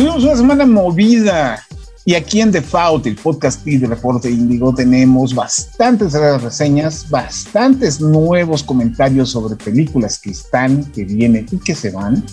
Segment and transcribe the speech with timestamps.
[0.00, 1.66] tuvimos una semana movida.
[2.06, 9.30] Y aquí en Default, el podcast de Reporte Índigo, tenemos bastantes reseñas, bastantes nuevos comentarios
[9.30, 12.24] sobre películas que están, que vienen y que se van.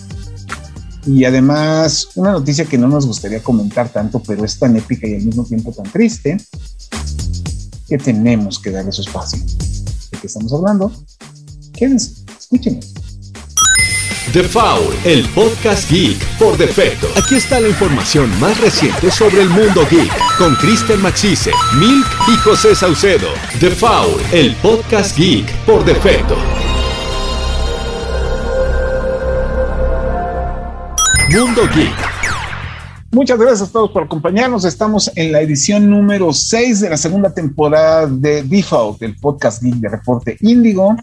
[1.04, 5.16] Y además, una noticia que no nos gustaría comentar tanto, pero es tan épica y
[5.16, 6.38] al mismo tiempo tan triste,
[7.86, 9.38] que tenemos que darle su espacio.
[9.38, 10.90] ¿De qué estamos hablando?
[11.74, 12.94] Quédense, escúchenos.
[14.32, 17.06] The Foul, el podcast geek por defecto.
[17.16, 22.36] Aquí está la información más reciente sobre el mundo geek con Kristen Maxise, Milk y
[22.36, 23.28] José Saucedo.
[23.58, 26.36] The Foul, el podcast geek por defecto.
[31.30, 31.96] Mundo Geek.
[33.10, 34.66] Muchas gracias a todos por acompañarnos.
[34.66, 39.76] Estamos en la edición número 6 de la segunda temporada de Default, el podcast geek
[39.76, 40.96] de Reporte Índigo.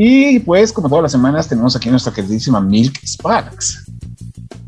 [0.00, 3.84] Y pues, como todas las semanas, tenemos aquí nuestra queridísima Milk Sparks.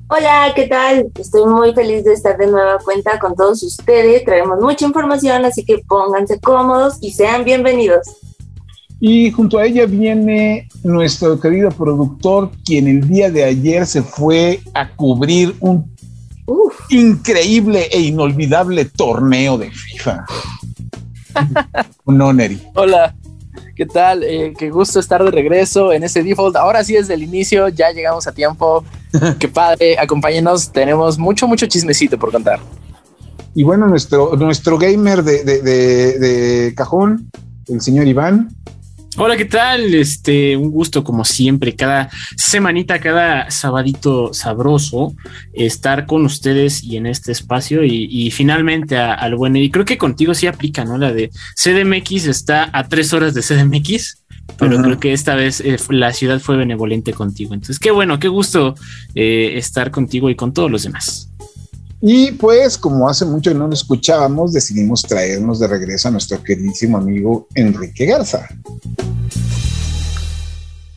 [0.09, 1.06] Hola, ¿qué tal?
[1.15, 4.25] Estoy muy feliz de estar de nueva cuenta con todos ustedes.
[4.25, 8.08] Traemos mucha información, así que pónganse cómodos y sean bienvenidos.
[8.98, 14.58] Y junto a ella viene nuestro querido productor, quien el día de ayer se fue
[14.75, 15.89] a cubrir un
[16.89, 20.25] increíble e inolvidable torneo de FIFA.
[22.06, 22.61] no, Neri.
[22.75, 23.14] Hola,
[23.75, 24.22] ¿Qué tal?
[24.22, 26.56] Eh, qué gusto estar de regreso en ese default.
[26.56, 28.84] Ahora sí, desde el inicio, ya llegamos a tiempo.
[29.39, 30.70] qué padre, acompáñenos.
[30.70, 32.61] Tenemos mucho, mucho chismecito por contar.
[33.55, 37.30] Y bueno, nuestro, nuestro gamer de, de cajón,
[37.69, 38.50] el señor Iván,
[39.16, 39.92] Hola, ¿qué tal?
[39.92, 45.14] Este, un gusto como siempre, cada semanita, cada sabadito sabroso,
[45.52, 50.33] estar con ustedes y en este espacio y, finalmente al buen y creo que contigo
[50.33, 50.97] sí aplica, ¿no?
[50.97, 54.22] La de CDMX está a tres horas de CDMX,
[54.56, 57.55] pero creo que esta vez eh, la ciudad fue benevolente contigo.
[57.55, 58.77] Entonces, qué bueno, qué gusto
[59.17, 61.28] eh, estar contigo y con todos los demás.
[62.02, 66.42] Y pues, como hace mucho que no lo escuchábamos, decidimos traernos de regreso a nuestro
[66.42, 68.48] queridísimo amigo Enrique Garza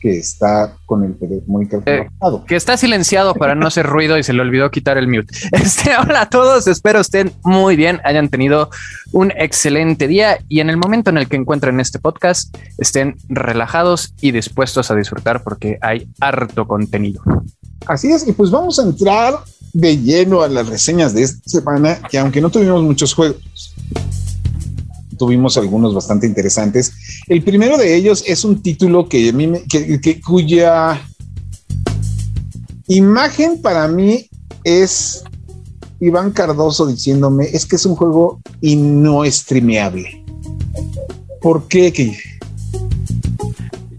[0.04, 1.16] que está con el
[1.46, 2.06] muy eh,
[2.46, 5.34] que está silenciado para no hacer ruido y se le olvidó quitar el mute.
[5.52, 8.68] Este, hola a todos, espero estén muy bien, hayan tenido
[9.12, 14.12] un excelente día y en el momento en el que encuentren este podcast estén relajados
[14.20, 17.22] y dispuestos a disfrutar porque hay harto contenido.
[17.86, 19.36] Así es, y pues vamos a entrar
[19.72, 23.74] de lleno a las reseñas de esta semana, que aunque no tuvimos muchos juegos,
[25.16, 26.92] tuvimos algunos bastante interesantes.
[27.26, 31.00] El primero de ellos es un título que a mí que, cuya
[32.88, 34.28] imagen para mí
[34.64, 35.24] es
[36.00, 40.24] Iván Cardoso diciéndome es que es un juego y no streameable.
[41.40, 41.92] ¿Por qué?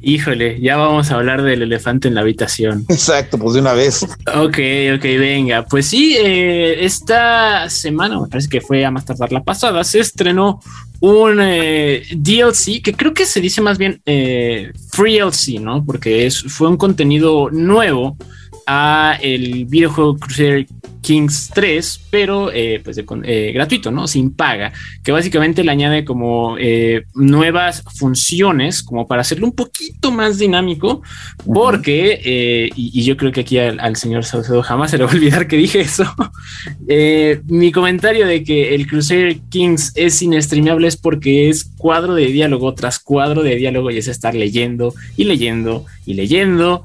[0.08, 2.86] Híjole, ya vamos a hablar del elefante en la habitación.
[2.90, 4.04] Exacto, pues de una vez.
[4.04, 4.60] Ok,
[4.96, 5.66] ok, venga.
[5.66, 10.00] Pues sí, eh, esta semana, me parece que fue a más tardar la pasada, se
[10.00, 10.60] estrenó
[11.06, 15.86] un eh, DLC que creo que se dice más bien eh, Free DLC, ¿no?
[15.86, 18.18] Porque es, fue un contenido nuevo
[18.66, 20.66] a el videojuego Crusader
[21.06, 24.08] Kings 3, pero eh, pues eh, gratuito, ¿no?
[24.08, 30.12] Sin paga, que básicamente le añade como eh, nuevas funciones como para hacerlo un poquito
[30.12, 31.04] más dinámico,
[31.46, 35.48] porque, y, yo creo que aquí al, señor Saucedo jamás se le va a olvidar
[35.48, 36.06] que dije eso,
[37.48, 42.74] mi comentario de que el Crusader Kings es inestremeable es porque es cuadro de diálogo
[42.74, 46.84] tras cuadro de diálogo y es estar leyendo y leyendo y leyendo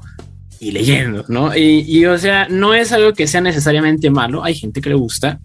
[0.61, 1.57] y leyendo, ¿no?
[1.57, 5.39] Y, o sea, no es algo que sea necesariamente malo, hay gente que le gusta,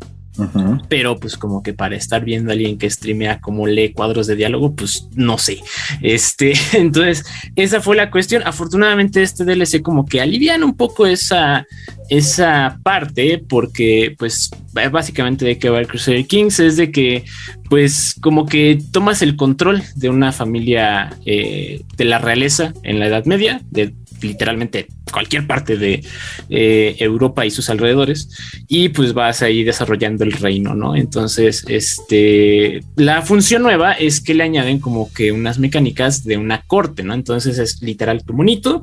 [0.90, 4.36] pero pues como que para estar viendo a alguien que streamea como lee cuadros de
[4.36, 5.62] diálogo, pues no sé.
[6.02, 7.24] Este, entonces,
[7.56, 8.42] esa fue la cuestión.
[8.44, 11.66] Afortunadamente este DLC como que alivian un poco esa,
[12.10, 14.50] esa parte, porque pues
[14.92, 17.24] básicamente de que va el Crusader Kings es de que
[17.70, 23.06] pues como que tomas el control de una familia eh, de la realeza en la
[23.06, 26.02] Edad Media, de literalmente cualquier parte de
[26.50, 28.28] eh, Europa y sus alrededores
[28.68, 30.96] y pues vas ahí desarrollando el reino, ¿no?
[30.96, 36.62] Entonces, este, la función nueva es que le añaden como que unas mecánicas de una
[36.62, 37.14] corte, ¿no?
[37.14, 38.82] Entonces es literal tu monito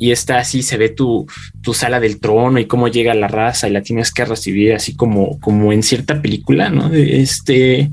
[0.00, 1.26] y está así, se ve tu,
[1.62, 4.94] tu sala del trono y cómo llega la raza y la tienes que recibir así
[4.96, 6.92] como, como en cierta película, ¿no?
[6.92, 7.90] Este,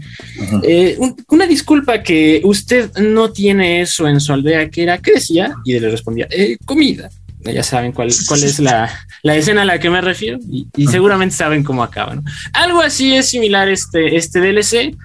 [0.64, 0.98] eh,
[1.30, 5.54] una disculpa que usted no tiene eso en su aldea, que era, ¿qué decía?
[5.64, 7.10] Y le respondía, eh, comida
[7.52, 8.90] ya saben cuál, cuál es la,
[9.24, 12.22] escena a la que me refiero y, seguramente saben cómo acaba.
[12.54, 14.96] Algo así es similar este, este DLC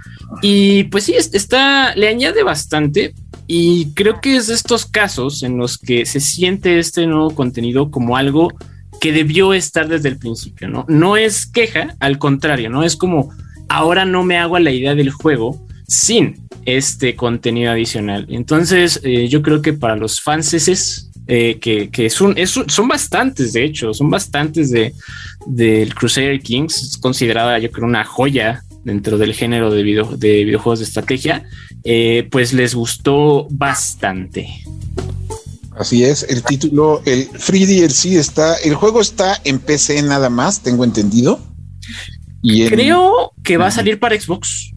[0.41, 3.15] y pues sí, está, le añade bastante
[3.47, 7.91] y creo que es de estos casos en los que se siente este nuevo contenido
[7.91, 8.53] como algo
[9.01, 10.87] que debió estar desde el principio, ¿no?
[10.89, 12.85] No es queja, al contrario, ¿no?
[12.85, 13.31] Es como
[13.69, 18.27] ahora no me hago a la idea del juego sin este contenido adicional.
[18.31, 20.55] Entonces, eh, yo creo que para los fans
[21.35, 24.93] eh, que, que es un, son bastantes, de hecho, son bastantes de
[25.47, 30.81] del Crusader Kings, es considerada yo creo una joya dentro del género de, de videojuegos
[30.81, 31.45] de estrategia,
[31.85, 34.47] eh, pues les gustó bastante.
[35.75, 40.63] Así es, el título, el Free DLC está, el juego está en PC nada más,
[40.63, 41.41] tengo entendido.
[42.43, 44.72] Y Creo que va a salir para Xbox.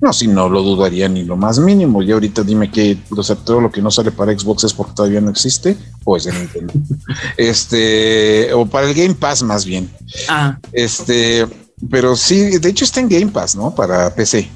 [0.00, 2.02] No, si no lo dudaría ni lo más mínimo.
[2.02, 4.92] Y ahorita dime que o sea, todo lo que no sale para Xbox es porque
[4.94, 6.72] todavía no existe, o es de Nintendo.
[7.36, 9.90] este, o para el Game Pass más bien.
[10.28, 10.58] Ah.
[10.72, 11.46] Este,
[11.90, 13.74] pero sí, de hecho está en Game Pass, ¿no?
[13.74, 14.48] Para PC.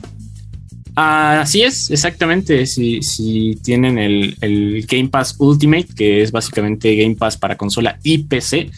[0.95, 2.65] así es, exactamente.
[2.67, 7.99] Si, si tienen el, el, Game Pass Ultimate, que es básicamente Game Pass para consola
[8.05, 8.71] y PC,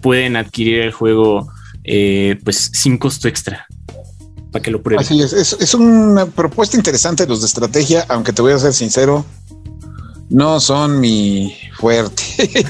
[0.00, 1.48] pueden adquirir el juego
[1.84, 3.68] eh, pues sin costo extra
[4.50, 5.04] para que lo prueben.
[5.04, 9.24] Así es, es, una propuesta interesante los de estrategia, aunque te voy a ser sincero,
[10.30, 12.22] no son mi fuerte.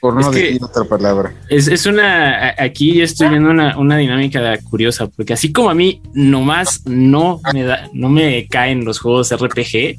[0.00, 1.34] Por no decir otra palabra.
[1.48, 7.40] Es, una, aquí estoy viendo una, dinámica curiosa, porque así como a mí nomás no
[7.52, 9.98] me da, no me caen los juegos RPG,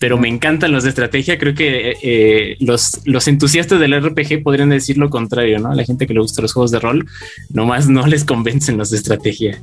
[0.00, 1.38] pero me encantan los de estrategia.
[1.38, 5.74] Creo que eh, los, los entusiastas del RPG podrían decir lo contrario, ¿no?
[5.74, 7.06] La gente que le gusta los juegos de rol,
[7.50, 9.60] nomás no les convencen los de estrategia.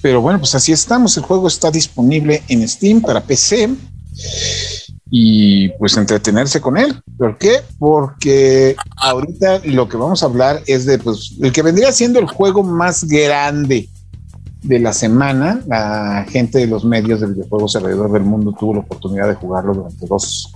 [0.00, 1.14] Pero bueno, pues así estamos.
[1.18, 3.68] El juego está disponible en Steam para PC
[5.10, 6.98] y pues entretenerse con él.
[7.18, 7.60] ¿Por qué?
[7.78, 12.26] Porque ahorita lo que vamos a hablar es de pues el que vendría siendo el
[12.26, 13.90] juego más grande
[14.62, 18.80] de la semana, la gente de los medios de videojuegos alrededor del mundo tuvo la
[18.80, 20.52] oportunidad de jugarlo durante dos,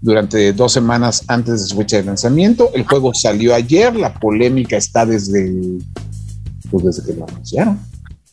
[0.00, 2.70] durante dos semanas antes de su fecha de lanzamiento.
[2.74, 5.52] El juego salió ayer, la polémica está desde,
[6.70, 7.78] pues desde que lo anunciaron.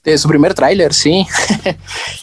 [0.04, 1.28] De su primer tráiler, sí.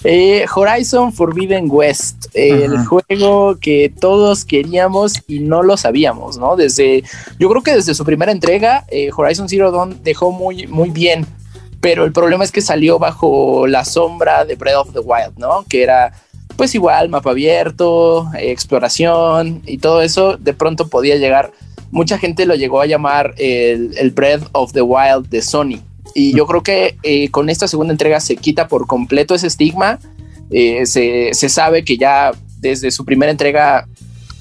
[0.05, 6.55] Eh, Horizon Forbidden West, el juego que todos queríamos y no lo sabíamos, ¿no?
[6.55, 7.02] Desde,
[7.41, 11.26] yo creo que desde su primera entrega, eh, Horizon Zero Dawn dejó muy, muy bien
[11.81, 15.65] pero el problema es que salió bajo la sombra de Breath of the Wild, ¿no?
[15.69, 16.13] Que era
[16.59, 21.53] pues igual mapa abierto, exploración y todo eso, de pronto podía llegar,
[21.93, 25.81] mucha gente lo llegó a llamar el, Breath of the Wild de Sony.
[26.17, 30.01] Y yo creo que eh, con esta segunda entrega se quita por completo ese estigma.
[30.51, 33.87] Eh, se, sabe que ya desde su primera entrega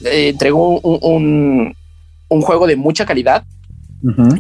[0.04, 1.76] eh, entregó un,
[2.30, 3.44] juego de mucha calidad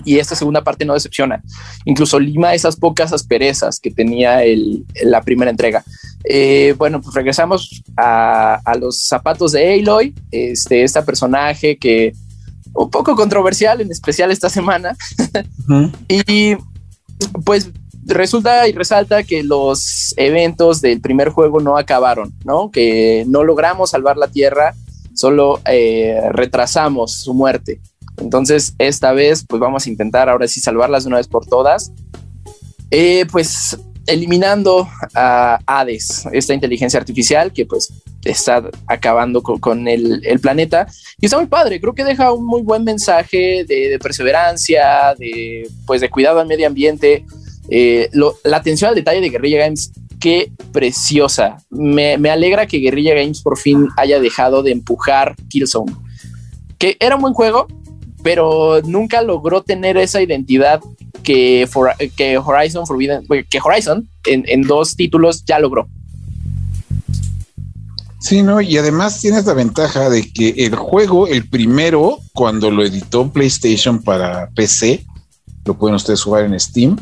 [0.05, 1.41] y esta segunda parte no decepciona.
[1.85, 4.41] Incluso lima esas pocas asperezas que tenía
[5.03, 5.83] la primera entrega.
[6.23, 12.13] Eh, bueno, pues regresamos a, los zapatos de Aloy, este, esta personaje que
[12.73, 14.95] un poco controversial, en especial esta semana.
[16.07, 16.55] y
[17.43, 17.71] pues
[18.05, 22.71] resulta y resalta que los eventos del primer juego no acabaron, ¿no?
[22.71, 24.75] Que no logramos salvar la Tierra,
[25.13, 27.81] solo eh, retrasamos su muerte.
[28.17, 31.91] Entonces, esta vez, pues vamos a intentar ahora sí salvarlas de una vez por todas.
[32.89, 33.77] Eh, pues
[34.07, 37.93] eliminando a Hades, esta inteligencia artificial que pues
[38.23, 40.87] está acabando con, el, planeta.
[41.19, 46.01] Y está muy padre, creo que deja un muy buen mensaje de, perseverancia, de pues
[46.01, 47.25] de cuidado al medio ambiente.
[47.69, 48.09] Eh,
[48.43, 51.57] la atención al detalle de Guerrilla Games, qué preciosa.
[51.69, 55.93] Me, me alegra que Guerrilla Games por fin haya dejado de empujar Killzone.
[56.77, 57.67] Que era un buen juego,
[58.27, 60.81] pero nunca logró tener esa identidad
[61.23, 61.65] que,
[62.43, 65.87] Horizon Forbidden, que Horizon en, dos títulos ya logró.
[68.19, 72.83] Sí, no, y además tienes la ventaja de que el juego, el primero, cuando lo
[72.83, 75.05] editó PlayStation para PC,
[75.63, 76.97] lo pueden ustedes jugar en Steam,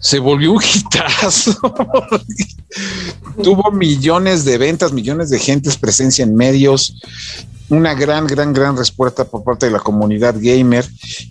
[0.00, 1.56] se volvió un hitazo.
[3.44, 6.96] Tuvo millones de ventas, millones de gentes, presencia en medios,
[7.72, 10.86] una gran, gran, gran respuesta por parte de la comunidad gamer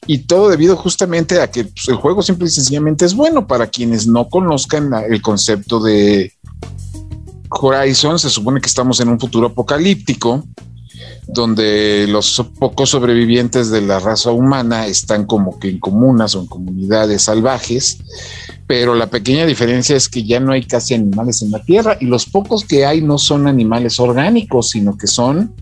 [0.08, 3.68] y todo debido justamente a que pues, el juego simple y sencillamente es bueno para
[3.68, 6.34] quienes no conozcan el concepto de
[7.48, 8.18] Horizon.
[8.18, 10.44] Se supone que estamos en un futuro apocalíptico
[11.28, 16.48] donde los pocos sobrevivientes de la raza humana están como que en comunas o en
[16.48, 18.00] comunidades salvajes,
[18.66, 22.06] pero la pequeña diferencia es que ya no hay casi animales en la Tierra y
[22.06, 25.54] los pocos que hay no son animales orgánicos, sino que son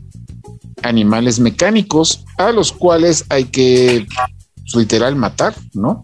[0.84, 4.08] animales mecánicos a los cuales hay que
[4.56, 6.04] pues, literal matar, ¿no?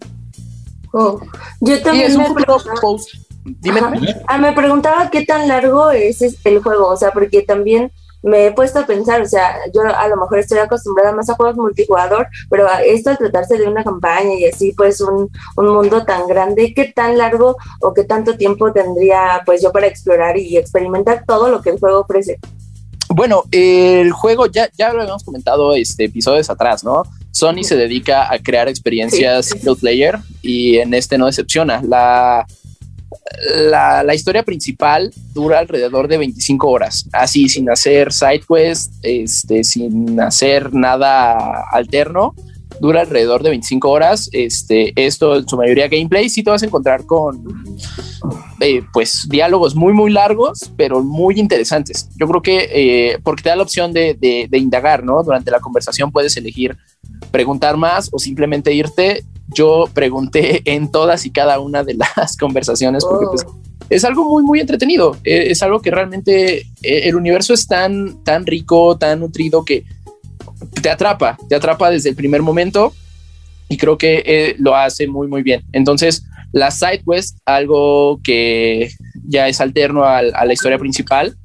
[0.93, 1.19] Oh,
[1.59, 2.89] yo también me, preguntaba,
[4.27, 7.91] ah, me preguntaba qué tan largo es el juego, o sea, porque también
[8.25, 11.35] me he puesto a pensar, o sea, yo a lo mejor estoy acostumbrada más a
[11.35, 16.05] juegos multijugador, pero esto al tratarse de una campaña y así, pues un, un mundo
[16.05, 20.57] tan grande, ¿qué tan largo o qué tanto tiempo tendría pues yo para explorar y
[20.57, 22.39] experimentar todo lo que el juego ofrece?
[23.15, 27.03] Bueno, el juego ya, ya lo habíamos comentado este, episodios atrás, ¿no?
[27.31, 31.81] Sony se dedica a crear experiencias single player y en este no decepciona.
[31.81, 32.45] La,
[33.69, 39.63] la, la, historia principal dura alrededor de 25 horas, así sin hacer side quest, este,
[39.63, 42.35] sin hacer nada alterno
[42.79, 44.29] dura alrededor de 25 horas.
[44.31, 46.29] Este, esto en su mayoría gameplay.
[46.29, 47.43] Sí te vas a encontrar con
[48.61, 52.09] eh, pues diálogos muy, muy largos, pero muy interesantes.
[52.17, 55.21] Yo creo que eh, porque te da la opción de, de, indagar, ¿no?
[55.23, 56.77] Durante la conversación puedes elegir
[57.31, 59.25] preguntar más o simplemente irte.
[59.53, 63.59] Yo pregunté en todas y cada una de las conversaciones porque pues, oh.
[63.89, 65.17] es algo muy, muy entretenido.
[65.23, 69.83] Eh, es algo que realmente el universo es tan, tan rico, tan nutrido que
[70.81, 72.93] te atrapa, te atrapa desde el primer momento
[73.69, 75.63] y creo que eh, lo hace muy, muy bien.
[75.71, 78.91] Entonces, la side quest, algo que
[79.27, 81.35] ya es alterno a, la historia principal,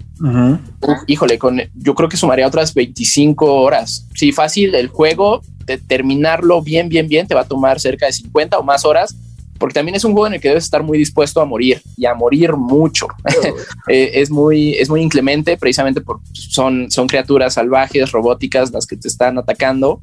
[1.07, 4.07] híjole, con, yo creo que sumaría otras 25 horas.
[4.15, 8.13] Sí, fácil, el juego, de terminarlo bien, bien, bien, te va a tomar cerca de
[8.13, 9.17] 50 o más horas
[9.61, 12.07] porque también es un juego en el que debes estar muy dispuesto a morir y
[12.07, 13.07] a morir mucho.
[13.89, 18.97] Eh, es, muy, es muy inclemente, precisamente porque son, son criaturas salvajes, robóticas, las que
[18.97, 20.01] te están atacando.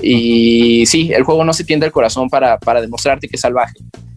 [0.00, 3.74] Y sí, el juego no se tiende el corazón para, para demostrarte que es salvaje.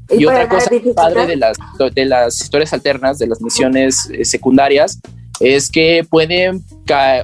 [0.09, 1.57] Y, otra cosa padre de las,
[1.93, 4.99] de las historias alternas, de las misiones eh, secundarias,
[5.39, 6.63] es que pueden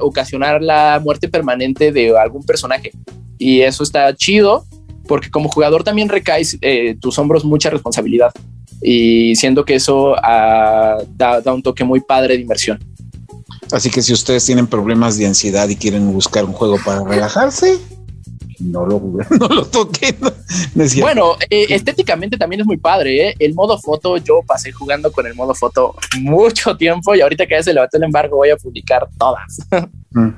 [0.02, 2.92] ocasionar la muerte permanente de algún personaje.
[3.38, 4.66] Y eso está chido
[5.08, 8.32] porque como jugador también recaes eh, tus hombros mucha responsabilidad
[8.82, 12.84] y siendo que eso ah, da, un toque muy padre de inversión.
[13.72, 17.80] Así que si ustedes tienen problemas de ansiedad y quieren buscar un juego para relajarse,
[18.60, 19.00] no lo,
[19.40, 20.18] no lo toquen.
[21.00, 23.30] bueno, eh, estéticamente también es muy padre.
[23.30, 23.36] ¿eh?
[23.40, 27.56] El modo foto, yo pasé jugando con el modo foto mucho tiempo y ahorita que
[27.56, 29.60] ya se levantó el embargo voy a publicar todas.
[30.12, 30.30] Mm.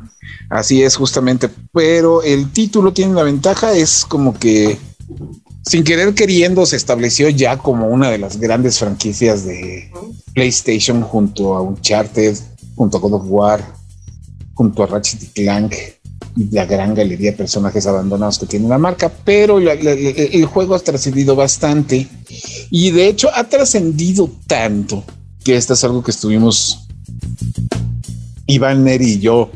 [0.50, 1.50] Así es, justamente.
[1.74, 4.78] Pero el título tiene una ventaja, es como que
[5.66, 9.92] sin querer queriendo se estableció ya como una de las grandes franquicias de
[10.34, 12.38] PlayStation junto a Uncharted,
[12.76, 13.74] junto a God of War,
[14.54, 15.74] junto a Ratchet y Clank
[16.38, 20.80] y la gran galería de personajes abandonados que tiene la marca, pero el juego ha
[20.80, 22.08] trascendido bastante
[22.70, 25.04] y de hecho ha trascendido tanto
[25.44, 26.88] que esto es algo que estuvimos
[28.48, 29.50] Iván Neri y yo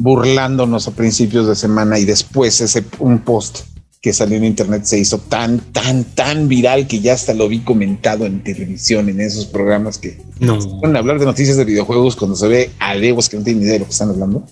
[0.00, 3.60] burlándonos a principios de semana y después ese un post
[4.00, 7.60] que salió en internet se hizo tan, tan, tan viral que ya hasta lo vi
[7.60, 12.34] comentado en televisión, en esos programas que no pueden hablar de noticias de videojuegos cuando
[12.34, 14.46] se ve a que no tienen ni idea de lo que están hablando.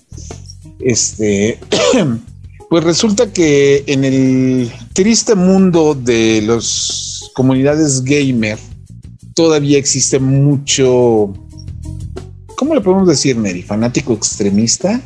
[0.79, 1.57] Este,
[2.69, 8.59] pues resulta que en el triste mundo de las comunidades gamer
[9.33, 11.33] todavía existe mucho,
[12.55, 13.63] ¿cómo le podemos decir, Mary?
[13.63, 15.01] Fanático extremista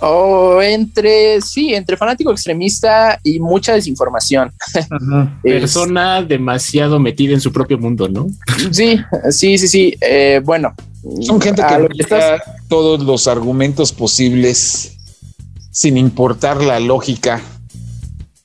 [0.00, 4.52] o entre, sí, entre fanático extremista y mucha desinformación.
[5.42, 8.26] Persona demasiado metida en su propio mundo, ¿no?
[8.70, 8.98] Sí,
[9.30, 9.94] sí, sí, sí.
[10.00, 10.74] Eh, bueno.
[11.20, 12.42] Son gente que estás...
[12.68, 14.96] todos los argumentos posibles
[15.70, 17.40] sin importar la lógica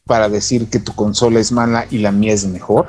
[0.05, 2.87] para decir que tu consola es mala y la mía es mejor.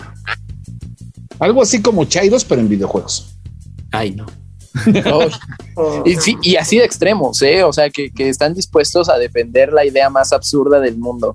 [1.38, 3.34] Algo así como Chairos, pero en videojuegos.
[3.90, 4.26] Ay, no.
[6.42, 7.62] Y, así de extremos, ¿eh?
[7.62, 11.34] o sea, que, están dispuestos a defender la idea más absurda del mundo.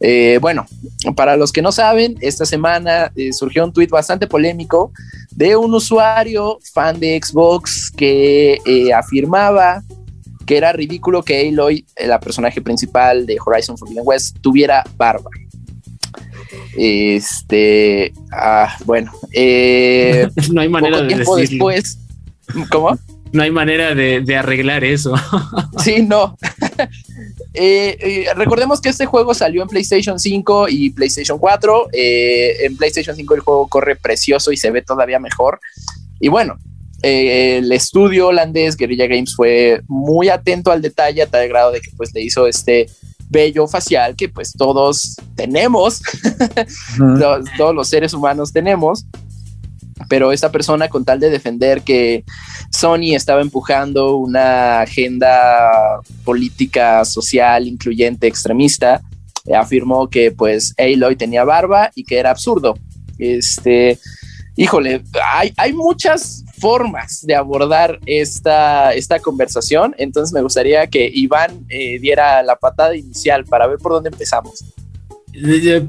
[0.00, 0.66] Eh, bueno,
[1.14, 4.92] para los que no saben, esta semana eh, surgió un tuit bastante polémico
[5.30, 8.58] de un usuario fan de Xbox que
[8.94, 9.82] afirmaba
[10.46, 15.30] que era ridículo que Aloy, la personaje principal de Horizon Forbidden West, tuviera barba.
[16.76, 19.12] Este, ah, bueno,
[20.52, 22.01] no hay manera de tiempo después
[22.70, 22.98] ¿Cómo?
[23.32, 25.14] No hay manera de, arreglar eso.
[25.82, 26.36] sí, no.
[27.54, 31.88] Eh, eh, recordemos que este juego salió en PlayStation 5 y PlayStation 4.
[31.92, 35.60] Eh, en PlayStation 5 el juego corre precioso y se ve todavía mejor.
[36.18, 36.56] Y bueno,
[37.02, 41.90] el estudio holandés Guerrilla Games fue muy atento al detalle a tal grado de que
[41.94, 42.86] pues le hizo este
[43.28, 46.00] bello facial que pues todos tenemos,
[47.58, 49.04] todos los seres humanos tenemos
[50.08, 52.24] pero esta persona con tal de defender que
[52.70, 59.02] Sony estaba empujando una agenda política, social, incluyente, extremista,
[59.46, 62.74] eh, afirmó que pues Aloy tenía barba y que era absurdo.
[63.18, 63.98] Este,
[64.56, 65.02] híjole,
[65.34, 71.98] hay, hay muchas formas de abordar esta, esta conversación, entonces me gustaría que Iván eh,
[71.98, 74.64] diera la patada inicial para ver por dónde empezamos.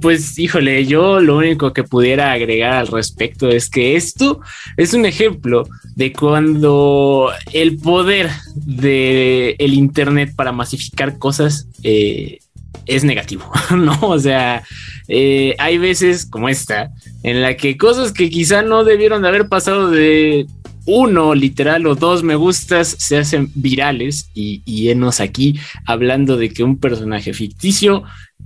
[0.02, 4.40] Pues híjole, yo lo único que pudiera agregar al respecto es que esto
[4.78, 12.40] es un ejemplo de cuando el poder de el internet para masificar cosas eh,
[12.86, 13.98] es negativo, ¿no?
[14.02, 14.64] O sea,
[15.10, 16.92] eh, hay veces como esta
[17.24, 20.48] en la que cosas que quizá no debieron de haber pasado de
[20.86, 26.64] uno literal o dos me gustas se hacen virales y, y aquí hablando de que
[26.64, 28.04] un personaje ficticio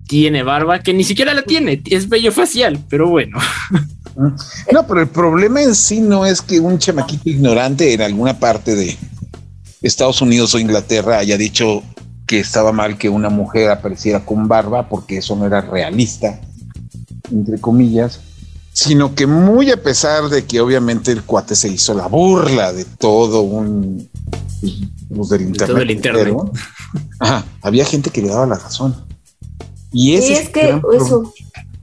[0.08, 3.38] tiene barba que ni siquiera la tiene, es bello facial, pero bueno.
[4.72, 8.74] No, pero el problema en sí no es que un chamaquito ignorante en alguna parte
[8.74, 8.98] de
[9.84, 11.84] Estados Unidos o Inglaterra haya dicho
[12.26, 16.40] que estaba mal que una mujer apareciera con barba porque eso no era realista,
[17.32, 18.22] entre comillas,
[18.78, 22.86] sino que muy a pesar de que obviamente el cuate se hizo la burla de
[22.86, 24.08] todo un
[25.10, 26.36] pues, del internet, todo el internet.
[27.64, 28.96] había gente que le daba la razón.
[29.92, 31.34] Y, es que eso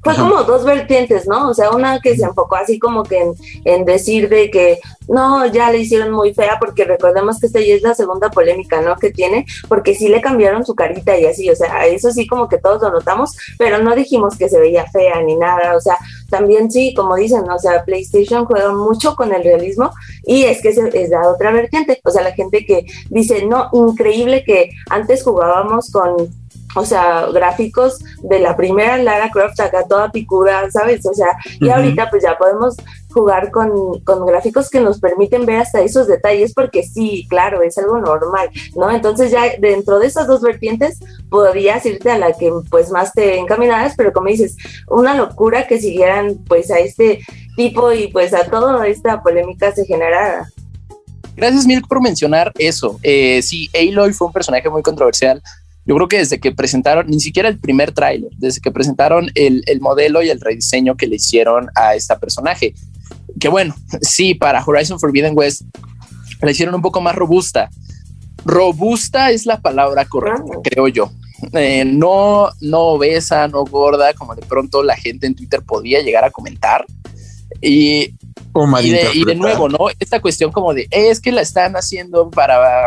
[0.05, 1.49] fue como dos vertientes, ¿no?
[1.49, 3.33] O sea, una que se enfocó así como que
[3.65, 7.75] en, decir de que no, ya le hicieron muy fea, porque recordemos que esta ya
[7.75, 8.97] es la segunda polémica, ¿no?
[8.97, 12.49] Que tiene, porque sí le cambiaron su carita y así, o sea, eso sí como
[12.49, 15.97] que todos lo notamos, pero no dijimos que se veía fea ni nada, o sea,
[16.31, 19.91] también sí, como dicen, o sea, PlayStation juega mucho con el realismo
[20.25, 24.45] y es que es la otra vertiente, o sea, la gente que dice, no, increíble
[24.45, 26.44] que antes jugábamos con
[26.75, 31.05] o sea, gráficos de la primera Lara Croft acá toda picuda, ¿sabes?
[31.07, 31.29] O sea,
[31.61, 32.77] y ahorita pues ya podemos
[33.15, 37.79] jugar con, con, gráficos que nos permiten ver hasta esos detalles, porque sí, claro, es
[37.79, 38.91] algo normal, ¿no?
[38.91, 40.99] Entonces ya dentro de esas dos vertientes
[41.31, 44.57] podrías irte a la que pues más te encaminaras, pero como dices,
[44.89, 47.21] una locura que siguieran pues a este
[47.57, 50.49] tipo y pues a toda esta polémica se generara.
[51.37, 52.99] Gracias, Milk, por mencionar eso.
[53.03, 55.43] Eh, sí, Aloy fue un personaje muy controversial
[55.87, 59.63] yo creo que desde que presentaron, ni siquiera el primer tráiler, desde que presentaron el,
[59.67, 62.75] el, modelo y el rediseño que le hicieron a esta personaje,
[63.39, 65.63] que bueno, sí, para Horizon Forbidden West
[66.41, 67.71] la hicieron un poco más robusta.
[68.45, 71.11] Robusta es la palabra correcta, creo yo.
[71.53, 76.25] Eh, no, no obesa, no gorda, como de pronto la gente en Twitter podía llegar
[76.25, 76.85] a comentar.
[77.61, 78.15] Y
[78.81, 79.79] y de, nuevo, ¿no?
[79.99, 82.85] Esta cuestión como de es que la están haciendo para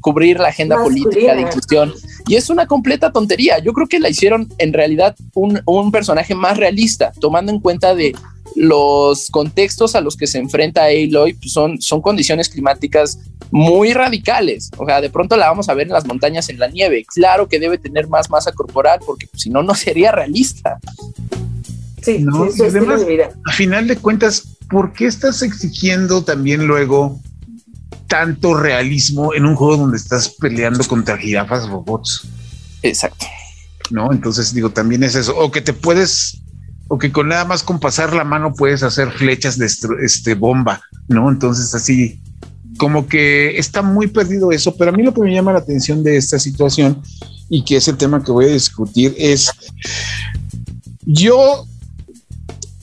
[0.00, 1.92] cubrir la agenda política de inclusión
[2.26, 3.58] y es una completa tontería.
[3.58, 7.94] Yo creo que la hicieron en realidad un, un personaje más realista, tomando en cuenta
[7.94, 8.14] de
[8.56, 13.18] los contextos a los que se enfrenta Aloy pues son, son condiciones climáticas
[13.50, 14.70] muy radicales.
[14.78, 17.04] O sea, de pronto la vamos a ver en las montañas en la nieve.
[17.04, 20.78] Claro que debe tener más masa corporal porque pues, si no, no sería realista.
[22.02, 22.50] Sí, ¿no?
[22.50, 23.02] sí, además,
[23.46, 27.20] a final de cuentas, ¿por qué estás exigiendo también luego
[28.08, 32.28] tanto realismo en un juego donde estás peleando contra jirafas robots?
[32.82, 33.26] Exacto.
[33.90, 35.36] No, entonces digo, también es eso.
[35.36, 36.42] O que te puedes,
[36.88, 39.66] o que con nada más con pasar la mano puedes hacer flechas de
[40.02, 41.30] este bomba, ¿no?
[41.30, 42.20] Entonces así,
[42.78, 46.02] como que está muy perdido eso, pero a mí lo que me llama la atención
[46.02, 47.00] de esta situación
[47.48, 49.50] y que es el tema que voy a discutir es,
[51.04, 51.66] yo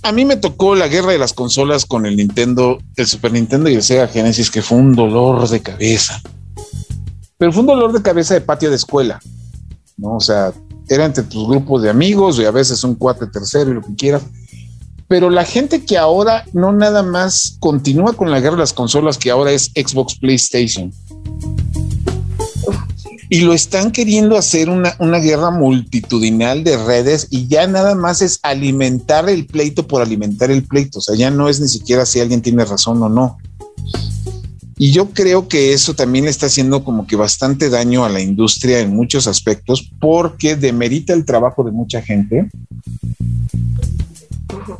[0.03, 3.69] a mí me tocó la guerra de las consolas con el Nintendo, el Super Nintendo
[3.69, 6.21] y el Sega Genesis, que fue un dolor de cabeza.
[7.37, 9.19] Pero fue un dolor de cabeza de patio de escuela,
[9.97, 10.15] ¿no?
[10.15, 10.53] O sea,
[10.87, 13.95] era entre tus grupos de amigos y a veces un cuate tercero y lo que
[13.95, 14.23] quieras.
[15.07, 19.17] Pero la gente que ahora no nada más continúa con la guerra de las consolas,
[19.17, 20.93] que ahora es Xbox PlayStation
[23.29, 28.23] y lo están queriendo hacer una, una, guerra multitudinal de redes y ya nada más
[28.23, 30.97] es alimentar el pleito por alimentar el pleito.
[30.97, 33.37] O sea, ya no es ni siquiera si alguien tiene razón o no.
[34.81, 38.21] Y yo creo que eso también le está haciendo como que bastante daño a la
[38.21, 42.49] industria en muchos aspectos porque demerita el trabajo de mucha gente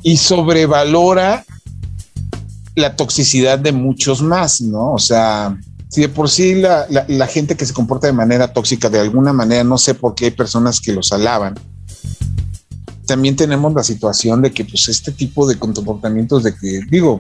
[0.02, 1.46] y sobrevalora
[2.76, 4.94] la toxicidad de muchos más, ¿no?
[4.94, 5.60] O sea,
[5.90, 9.34] si de por sí la, la, gente que se comporta de manera tóxica, de alguna
[9.34, 11.56] manera, no sé por qué hay personas que los alaban.
[13.08, 17.20] También tenemos la situación de que, pues, este tipo de comportamientos de que, digo,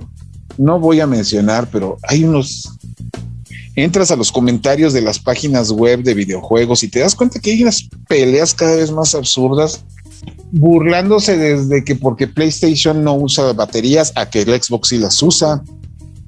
[0.60, 2.70] no voy a mencionar, pero hay unos.
[3.76, 7.52] Entras a los comentarios de las páginas web de videojuegos y te das cuenta que
[7.52, 9.84] hay unas peleas cada vez más absurdas,
[10.52, 15.64] burlándose desde que porque PlayStation no usa baterías a que el Xbox sí las usa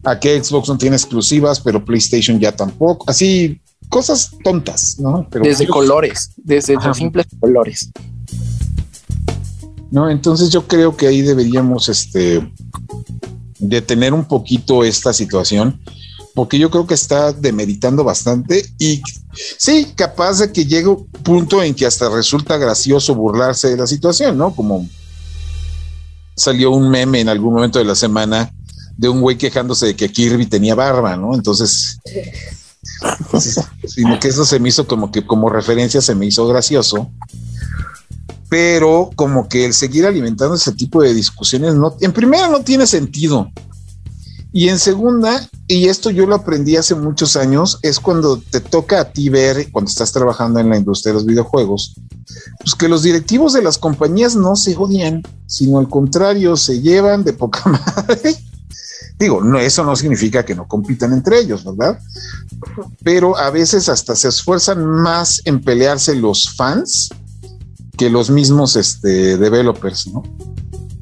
[0.03, 3.05] a que Xbox no tiene exclusivas, pero PlayStation ya tampoco.
[3.09, 5.27] Así, cosas tontas, ¿no?
[5.43, 7.91] desde colores, desde los simples colores.
[9.91, 12.41] No, entonces yo creo que ahí deberíamos, este,
[13.61, 15.79] detener un poquito esta situación,
[16.33, 19.01] porque yo creo que está demeritando bastante y
[19.57, 23.87] sí, capaz de que llegue un punto en que hasta resulta gracioso burlarse de la
[23.87, 24.55] situación, ¿no?
[24.55, 24.87] Como
[26.35, 28.51] salió un meme en algún momento de la semana
[28.97, 31.33] de un güey quejándose de que Kirby tenía barba, ¿no?
[31.33, 31.99] Entonces,
[33.87, 37.11] sino que eso se me hizo como que como referencia se me hizo gracioso
[38.51, 42.85] pero como que el seguir alimentando ese tipo de discusiones no, en primera no tiene
[42.85, 43.49] sentido.
[44.51, 48.99] Y en segunda, y esto yo lo aprendí hace muchos años, es cuando te toca
[48.99, 51.93] a ti ver, cuando estás trabajando en la industria de los videojuegos,
[52.59, 57.23] pues que los directivos de las compañías no se odian, sino al contrario, se llevan
[57.23, 57.63] de poca
[57.95, 58.35] madre.
[59.17, 61.99] Digo, no, eso no significa que no compitan entre ellos, ¿verdad?
[63.03, 67.09] Pero a veces hasta se esfuerzan más en pelearse los fans
[67.97, 70.23] que los mismos este, developers, ¿no?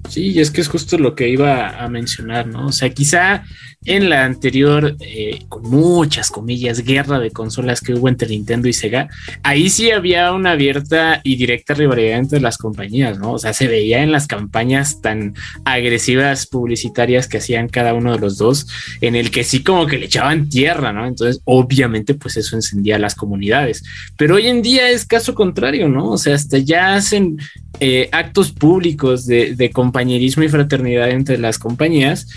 [0.09, 2.67] Sí, es que es justo lo que iba a mencionar, ¿no?
[2.67, 3.43] O sea, quizá
[3.85, 8.73] en la anterior, eh, con muchas comillas, guerra de consolas que hubo entre Nintendo y
[8.73, 9.07] Sega,
[9.41, 13.33] ahí sí había una abierta y directa rivalidad entre las compañías, ¿no?
[13.33, 18.19] O sea, se veía en las campañas tan agresivas publicitarias que hacían cada uno de
[18.19, 18.67] los dos,
[18.99, 21.07] en el que sí como que le echaban tierra, ¿no?
[21.07, 23.83] Entonces, obviamente, pues eso encendía las comunidades.
[24.17, 26.09] Pero hoy en día es caso contrario, ¿no?
[26.11, 27.37] O sea, hasta ya hacen
[27.79, 32.27] eh, actos públicos de, de compañerismo y fraternidad entre las compañías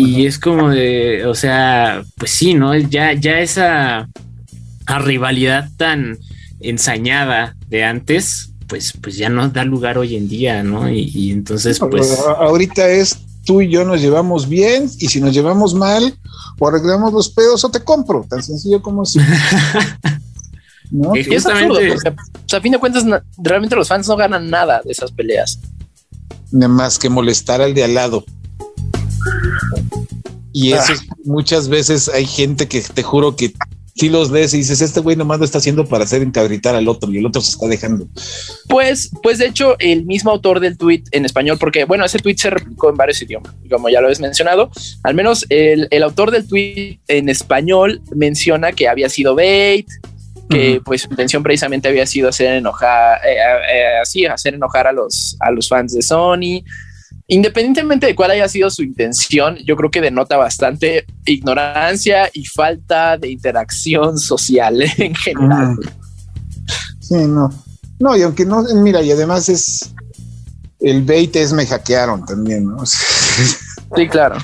[0.00, 2.72] y es como de, o sea, pues sí, ¿no?
[2.76, 4.08] Ya, ya esa
[4.86, 6.18] rivalidad tan
[6.60, 10.88] ensañada de antes, pues, pues ya no da lugar hoy en día, ¿no?
[10.88, 12.16] Y, entonces, pues.
[12.38, 16.16] Ahorita es tú y yo nos llevamos bien, y si nos llevamos mal,
[16.60, 19.18] o arreglamos los pedos o te compro, tan sencillo como eso.
[20.92, 21.12] ¿No?
[21.16, 21.80] Es absurdo,
[22.52, 23.04] a fin de cuentas,
[23.36, 25.58] realmente los fans no ganan nada de esas peleas.
[26.52, 28.24] Nada más que molestar al de al lado.
[30.52, 31.14] Y eso ah.
[31.24, 33.52] muchas veces hay gente que te juro que
[33.98, 36.86] si los lees y dices, este güey nomás lo está haciendo para hacer encadritar al
[36.86, 38.06] otro y el otro se está dejando.
[38.68, 42.36] Pues, pues de hecho, el mismo autor del tweet en español, porque bueno, ese tweet
[42.36, 44.70] se replicó en varios idiomas, como ya lo habéis mencionado,
[45.02, 49.88] al menos el, autor del tweet en español menciona que había sido bait,
[50.48, 54.92] que pues su intención precisamente había sido hacer enojar, eh, eh, así, hacer enojar a
[54.92, 56.62] los, a los fans de Sony,
[57.30, 63.18] Independientemente de cuál haya sido su intención, yo creo que denota bastante ignorancia y falta
[63.18, 65.76] de interacción social en general.
[67.00, 67.50] Sí, no.
[68.00, 69.92] No, y aunque no, mira, y además es
[70.80, 72.78] el bait es me hackearon también, ¿no?
[73.96, 74.36] Sí, claro.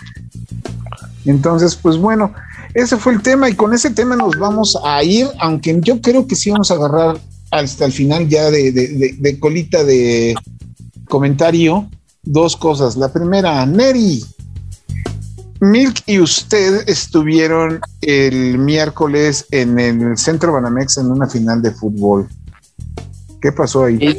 [1.27, 2.33] Entonces, pues bueno,
[2.73, 6.27] ese fue el tema y con ese tema nos vamos a ir, aunque yo creo
[6.27, 7.19] que sí vamos a agarrar
[7.51, 10.35] hasta el final ya de, de colita de
[11.07, 11.89] comentario
[12.25, 12.97] dos cosas.
[12.97, 14.25] La primera, Neri.
[15.61, 22.29] Milk y usted estuvieron el miércoles en el Centro Banamex en una final de fútbol.
[23.41, 24.17] ¿Qué pasó ahí?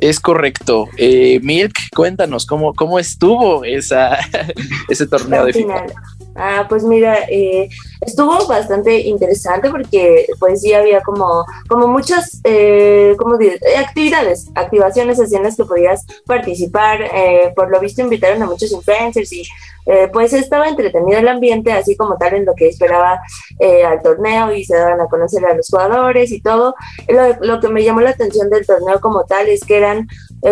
[0.00, 0.86] Es, correcto.
[0.96, 4.16] Eh, Milk, cuéntanos cómo, cómo estuvo esa,
[4.88, 5.92] ese torneo de final.
[6.36, 7.68] Ah, pues mira, eh,
[8.00, 13.38] estuvo bastante interesante porque pues sí había como, como muchas eh, como
[13.78, 17.02] actividades, activaciones, escenas que podías participar.
[17.02, 19.44] Eh, por lo visto invitaron a muchos influencers y
[19.86, 23.20] eh, pues estaba entretenido el ambiente, así como tal en lo que esperaba
[23.60, 26.74] eh, al torneo y se daban a conocer a los jugadores y todo.
[27.08, 30.08] Lo, lo, que me llamó la atención del torneo como tal es que eran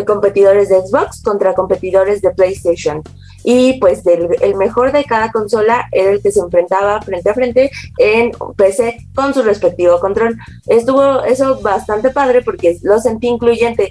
[0.07, 3.03] competidores de Xbox contra competidores de PlayStation
[3.45, 7.35] y pues del, el mejor de cada consola era el que se enfrentaba frente a
[7.35, 10.39] frente en PC con su respectivo control.
[10.67, 13.89] Estuvo eso bastante padre porque lo sentí incluyente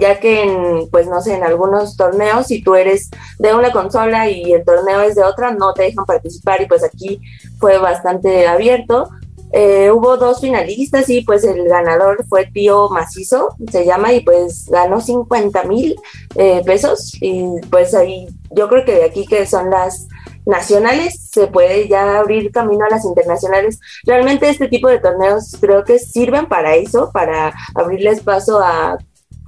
[0.00, 4.28] ya que en, pues no sé, en algunos torneos, si tú eres de una consola
[4.28, 7.20] y el torneo es de otra, no te dejan participar y pues aquí
[7.58, 9.08] fue bastante abierto.
[9.52, 14.66] Eh, hubo dos finalistas y pues el ganador fue Tío Macizo, se llama, y pues
[14.68, 15.96] ganó 50 mil
[16.34, 17.16] eh, pesos.
[17.20, 20.08] Y pues ahí yo creo que de aquí que son las
[20.48, 23.80] nacionales, se puede ya abrir camino a las internacionales.
[24.04, 28.96] Realmente este tipo de torneos creo que sirven para eso, para abrirles paso a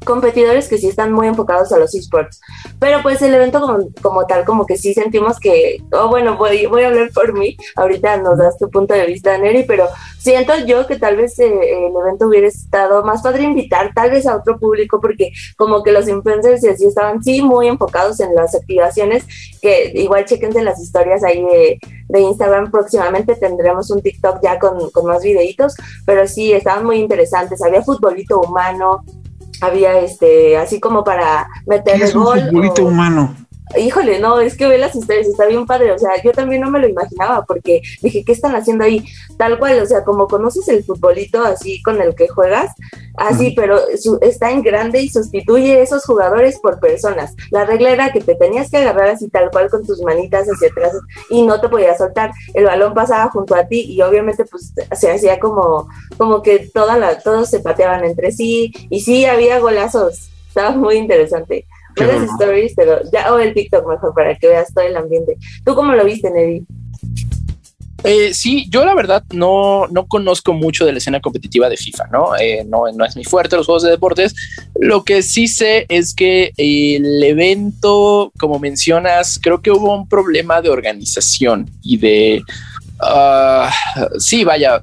[0.05, 2.41] competidores que sí están muy enfocados a los esports.
[2.79, 6.67] Pero pues el evento como, como tal, como que sí sentimos que, oh bueno, voy,
[6.67, 10.53] voy a hablar por mí, ahorita nos das tu punto de vista, Neri, pero siento
[10.67, 11.47] yo que tal vez eh,
[11.87, 15.93] el evento hubiera estado más padre invitar tal vez a otro público, porque como que
[15.93, 19.25] los influencers y así estaban sí muy enfocados en las activaciones,
[19.61, 24.91] que igual chequense las historias ahí de, de Instagram, próximamente tendremos un TikTok ya con,
[24.91, 29.05] con más videitos, pero sí, estaban muy interesantes, había futbolito humano,
[29.61, 32.41] había este, así como para meter el gol.
[32.41, 33.35] futbolito humano.
[33.79, 36.71] Híjole, no, es que ve las historias, está bien padre, o sea, yo también no
[36.71, 39.05] me lo imaginaba porque dije, ¿qué están haciendo ahí?
[39.37, 42.73] Tal cual, o sea, como conoces el futbolito así con el que juegas,
[43.17, 43.79] así, pero
[44.21, 47.35] está en grande y sustituye esos jugadores por personas.
[47.51, 50.69] La regla era que te tenías que agarrar así tal cual con tus manitas hacia
[50.69, 50.93] atrás
[51.29, 52.33] y no te podías soltar.
[52.55, 56.99] El balón pasaba junto a ti y obviamente pues se hacía como, como que toda
[56.99, 60.31] la, todos se pateaban entre sí y sí había golazos.
[60.49, 64.85] Estaba muy interesante las stories, pero ya, o el TikTok mejor para que veas todo
[64.85, 65.37] el ambiente.
[65.65, 66.65] ¿Tú cómo lo viste, Neddy?
[68.03, 72.07] Eh, sí, yo la verdad no, no conozco mucho de la escena competitiva de FIFA,
[72.11, 72.37] ¿no?
[72.39, 74.35] Eh, no, no es mi fuerte los juegos de deportes.
[74.75, 80.63] Lo que sí sé es que el evento, como mencionas, creo que hubo un problema
[80.63, 82.43] de organización y de...
[83.03, 84.81] Uh, sí, vaya,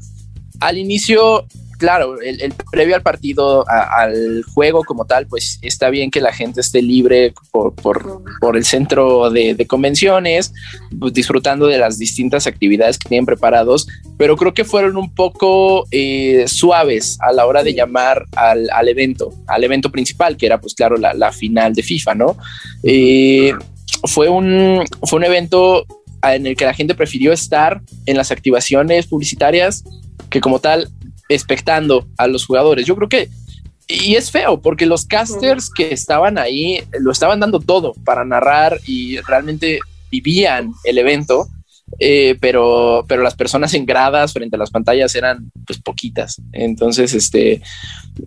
[0.59, 1.45] al inicio
[1.77, 6.61] claro, el, previo al partido, al juego como tal, pues está bien que la gente
[6.61, 10.53] esté libre por, por, el centro de, convenciones,
[10.99, 13.87] pues, disfrutando de las distintas actividades que tienen preparados,
[14.17, 18.87] pero creo que fueron un poco eh, suaves a la hora de llamar al, al,
[18.87, 22.37] evento, al evento principal, que era pues claro la, final de FIFA, ¿no?
[22.83, 23.53] Eh,
[24.05, 25.85] fue, un, fue un evento
[26.23, 29.83] en el que la gente prefirió estar en las activaciones publicitarias
[30.29, 30.89] que como tal
[31.29, 32.85] expectando a los jugadores.
[32.85, 33.29] Yo creo que,
[33.87, 38.79] y es feo, porque los casters que estaban ahí lo estaban dando todo para narrar
[38.85, 39.79] y realmente
[40.11, 41.47] vivían el evento.
[41.99, 46.41] Eh, pero, pero las personas en gradas frente a las pantallas eran pues poquitas.
[46.51, 47.61] Entonces, este,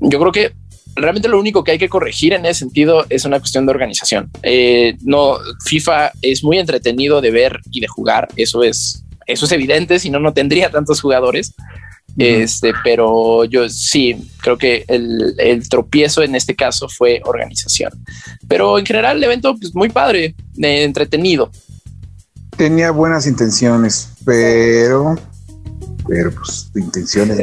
[0.01, 0.53] yo creo que
[0.97, 4.31] realmente lo único que hay que corregir en ese sentido es una cuestión de organización.
[4.43, 8.29] Eh, no, FIFA es muy entretenido de ver y de jugar.
[8.37, 11.55] Eso es, eso es evidente, si no, no tendría tantos jugadores.
[12.17, 17.93] Este, pero yo sí creo que el, tropiezo en este caso fue organización.
[18.49, 21.51] Pero en general el evento, pues muy padre, entretenido.
[22.57, 25.17] Tenía buenas intenciones, pero,
[26.07, 27.39] pero pues intenciones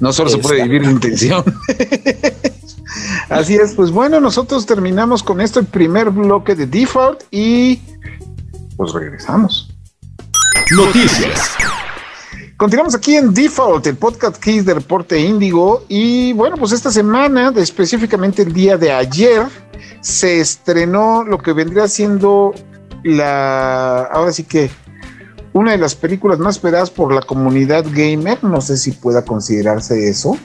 [0.00, 1.44] no, solo se puede vivir de intención.
[3.30, 7.80] Así es, pues bueno, nosotros terminamos con esto el primer bloque de default y
[8.76, 9.70] pues regresamos.
[10.76, 11.56] Noticias.
[12.64, 15.84] Continuamos aquí en Default, el podcast Kiss de Reporte Índigo.
[15.86, 19.42] Y bueno, pues esta semana, específicamente el día de ayer,
[20.00, 22.54] se estrenó lo que vendría siendo
[23.02, 24.04] la.
[24.04, 24.70] Ahora sí que
[25.52, 30.08] una de las películas más esperadas por la comunidad gamer, no sé si pueda considerarse
[30.08, 30.38] eso,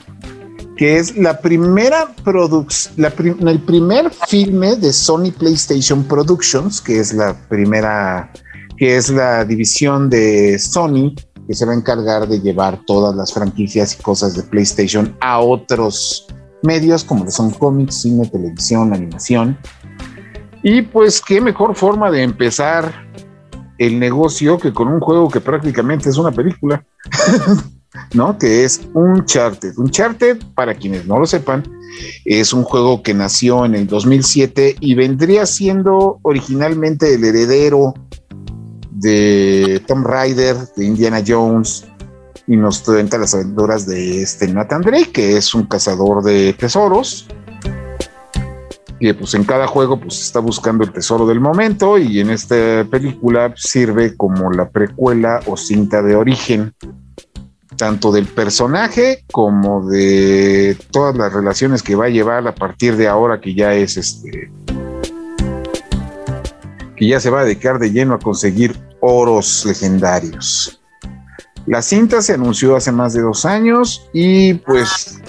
[0.76, 3.02] que es la primera producción,
[3.48, 8.30] el primer filme de Sony PlayStation Productions, que es la primera,
[8.76, 11.14] que es la división de Sony
[11.50, 15.40] que se va a encargar de llevar todas las franquicias y cosas de PlayStation a
[15.40, 16.28] otros
[16.62, 19.58] medios como son cómics, cine, televisión, animación.
[20.62, 23.04] Y pues qué mejor forma de empezar
[23.78, 26.86] el negocio que con un juego que prácticamente es una película,
[28.14, 28.38] ¿no?
[28.38, 29.76] Que es Uncharted.
[29.76, 31.64] Uncharted, para quienes no lo sepan,
[32.24, 37.94] es un juego que nació en el 2007 y vendría siendo originalmente el heredero
[39.00, 41.86] de Tom Rider, de Indiana Jones,
[42.46, 47.26] y nos cuenta las aventuras de este Nathan Drake, que es un cazador de tesoros,
[48.98, 52.84] que pues en cada juego pues está buscando el tesoro del momento y en esta
[52.90, 56.74] película sirve como la precuela o cinta de origen
[57.76, 63.08] tanto del personaje como de todas las relaciones que va a llevar a partir de
[63.08, 64.52] ahora que ya es este
[66.94, 70.80] que ya se va a dedicar de lleno a conseguir oros legendarios.
[71.66, 75.20] La cinta se anunció hace más de dos años y pues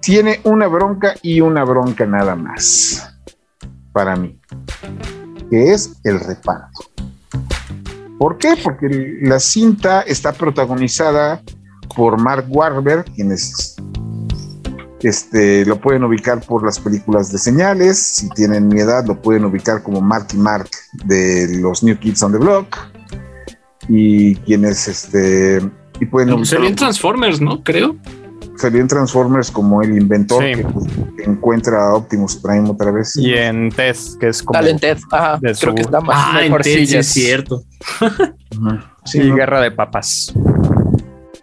[0.00, 3.08] tiene una bronca y una bronca nada más
[3.92, 4.38] para mí,
[5.50, 6.84] que es el reparto.
[8.18, 8.54] ¿Por qué?
[8.62, 11.42] Porque la cinta está protagonizada
[11.96, 13.76] por Mark Wahlberg, quienes
[15.00, 17.98] este, lo pueden ubicar por las películas de señales.
[17.98, 20.68] Si tienen mi edad, lo pueden ubicar como Mark y Mark
[21.04, 22.91] de los New Kids on the Block
[23.88, 25.60] y quienes este
[26.00, 27.62] y pueden salió en Transformers, ¿no?
[27.62, 27.96] Creo.
[28.56, 30.64] Salió en Transformers como el inventor que,
[31.24, 33.16] encuentra a Optimus Prime otra vez.
[33.16, 34.60] Y en Tess, que es como.
[34.60, 35.38] en Tess, ajá.
[35.40, 37.62] Creo que está más ah, en Tess, es cierto.
[39.04, 40.32] Sí, Guerra de Papas.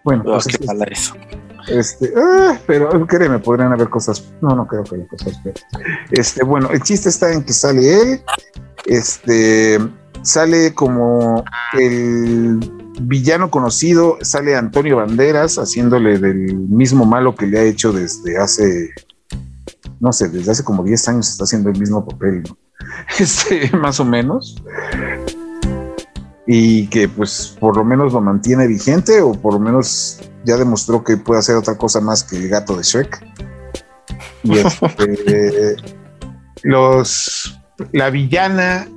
[0.03, 1.13] Bueno, pues qué este, eso.
[1.67, 4.31] Este, ah, pero créeme, podrían haber cosas.
[4.41, 5.39] No, no creo que haya cosas.
[6.11, 8.21] este, bueno, el chiste está en que sale él.
[8.85, 9.77] Este,
[10.21, 12.59] sale como el
[13.01, 18.89] villano conocido, sale Antonio Banderas haciéndole del mismo malo que le ha hecho desde hace,
[19.99, 22.43] no sé, desde hace como 10 años está haciendo el mismo papel.
[23.19, 24.61] este, más o menos.
[26.47, 31.03] Y que pues por lo menos lo mantiene vigente o por lo menos ya demostró
[31.03, 33.23] que puede hacer otra cosa más que el gato de Shrek.
[34.43, 35.75] Y este,
[36.63, 37.59] los,
[37.91, 38.87] la villana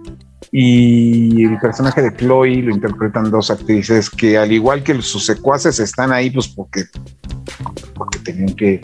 [0.54, 5.80] y el personaje de Chloe lo interpretan dos actrices que al igual que sus secuaces
[5.80, 6.84] están ahí pues porque,
[7.94, 8.82] porque tenían que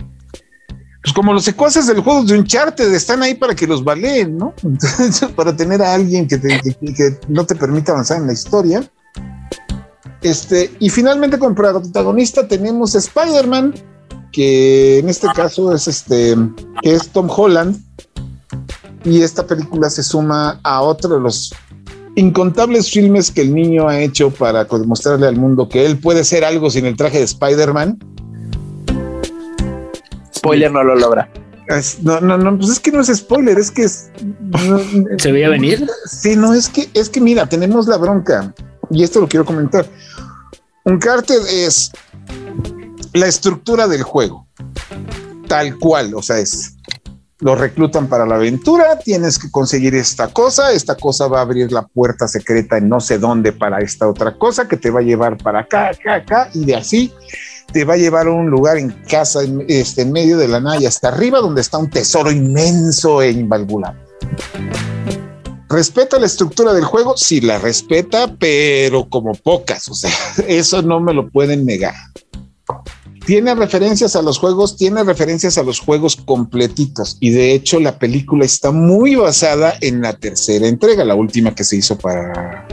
[1.02, 4.52] pues como los secuaces del juego de Uncharted están ahí para que los baleen, ¿no?
[5.36, 8.90] Para tener a alguien que, que, no te permita avanzar en la historia.
[10.20, 13.74] Este, y finalmente como protagonista tenemos Spider-Man,
[14.32, 16.36] que en este caso es este,
[16.82, 17.80] que es Tom Holland.
[19.04, 21.54] Y esta película se suma a otro de los
[22.16, 26.44] incontables filmes que el niño ha hecho para demostrarle al mundo que él puede ser
[26.44, 27.98] algo sin el traje de Spider-Man
[30.48, 31.30] spoiler no lo logra.
[32.02, 34.10] no, no, no, pues es que no es spoiler, es que es.
[35.18, 35.86] ¿Se veía venir?
[36.06, 38.54] Sí, no, es que, es que mira, tenemos la bronca,
[38.90, 39.86] y esto lo quiero comentar.
[40.84, 41.90] Un cártel es
[43.12, 44.46] la estructura del juego,
[45.46, 46.74] tal cual, o sea, es.
[47.40, 51.70] Lo reclutan para la aventura, tienes que conseguir esta cosa, esta cosa va a abrir
[51.70, 55.04] la puerta secreta en no sé dónde para esta otra cosa que te va a
[55.04, 57.12] llevar para acá, acá, acá, y de así
[57.72, 60.60] te va a llevar a un lugar en casa, en, este, en medio de la
[60.60, 64.00] nada hasta arriba donde está un tesoro inmenso e invalvulable.
[65.68, 67.14] ¿Respeta la estructura del juego?
[67.16, 70.10] Sí, la respeta, pero como pocas, o sea,
[70.48, 71.94] eso no me lo pueden negar.
[73.28, 77.98] Tiene referencias a los juegos, tiene referencias a los juegos completitos y de hecho la
[77.98, 82.66] película está muy basada en la tercera entrega, la última que se hizo para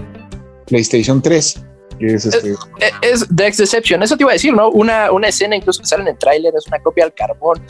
[0.66, 1.62] PlayStation 3
[2.00, 2.52] es, este...
[2.52, 4.70] es, es, Dex Deception, eso te iba a decir, ¿no?
[4.70, 7.62] Una, una escena incluso que sale en el tráiler es una copia al carbón.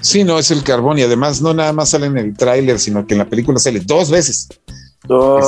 [0.00, 3.04] Sí, no, es el carbón y además no nada más sale en el tráiler, sino
[3.04, 4.46] que en la película sale dos veces.
[5.08, 5.40] No.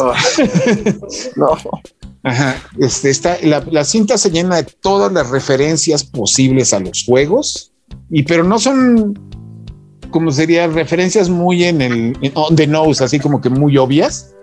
[2.22, 7.04] Ajá, este, está, la, la, cinta se llena de todas las referencias posibles a los
[7.06, 7.72] juegos,
[8.10, 9.18] y pero no son
[10.10, 14.34] como sería referencias muy en el en on the nose, así como que muy obvias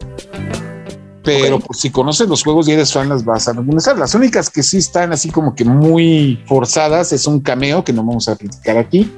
[1.27, 3.97] pero pues, si conoces los juegos y eres fan, las vas a reconocer.
[3.97, 8.01] Las únicas que sí están así como que muy forzadas es un cameo que no
[8.01, 9.11] vamos a criticar aquí.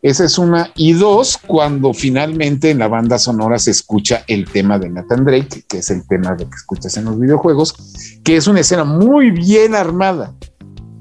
[0.00, 0.70] Esa es una.
[0.76, 5.64] Y dos, cuando finalmente en la banda sonora se escucha el tema de Nathan Drake,
[5.68, 7.74] que es el tema de que escuchas en los videojuegos,
[8.22, 10.34] que es una escena muy bien armada.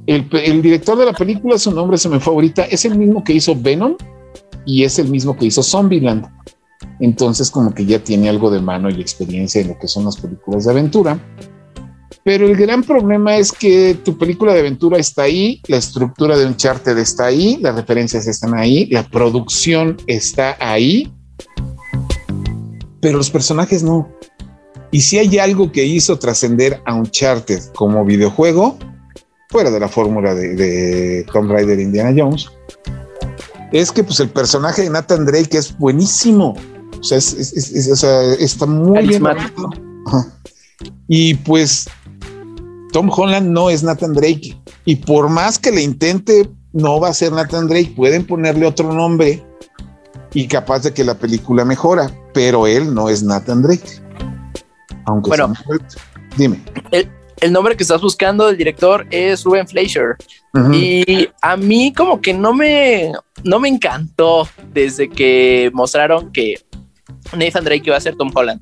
[0.06, 0.30] El,
[0.62, 3.54] director de la película, su nombre se me fue ahorita, es el mismo que hizo
[3.56, 3.96] Venom
[4.66, 6.26] y es el mismo que hizo Zombieland
[7.00, 10.18] entonces como que ya tiene algo de mano y experiencia en lo que son las
[10.18, 11.20] películas de aventura.
[12.28, 16.46] Pero el gran problema es que tu película de aventura está ahí, la estructura de
[16.46, 21.10] un charter está ahí, las referencias están ahí, la producción está ahí,
[23.00, 24.10] pero los personajes no.
[24.92, 28.78] Y si hay algo que hizo trascender a un charter como videojuego,
[29.48, 32.50] fuera de la fórmula de, de Tomb Raider Indiana Jones,
[33.72, 36.58] es que pues el personaje de Nathan Drake es buenísimo.
[37.00, 37.20] O sea,
[38.38, 39.24] está muy bien.
[41.08, 41.88] Y pues
[42.92, 44.58] Tom Holland no es Nathan Drake.
[44.86, 47.94] Y por más que le intente, no va a ser Nathan Drake.
[47.96, 49.44] Pueden ponerle otro nombre
[50.34, 54.02] y capaz de que la película mejora, pero él no es Nathan Drake.
[55.06, 55.54] Aunque bueno,
[56.38, 56.62] dime.
[56.92, 60.16] El, el, nombre que estás buscando del director es Ruben Fleischer.
[60.74, 66.56] Y a mí como que no me, no me encantó desde que mostraron que
[67.36, 68.62] Nathan Drake iba a ser Tom Holland.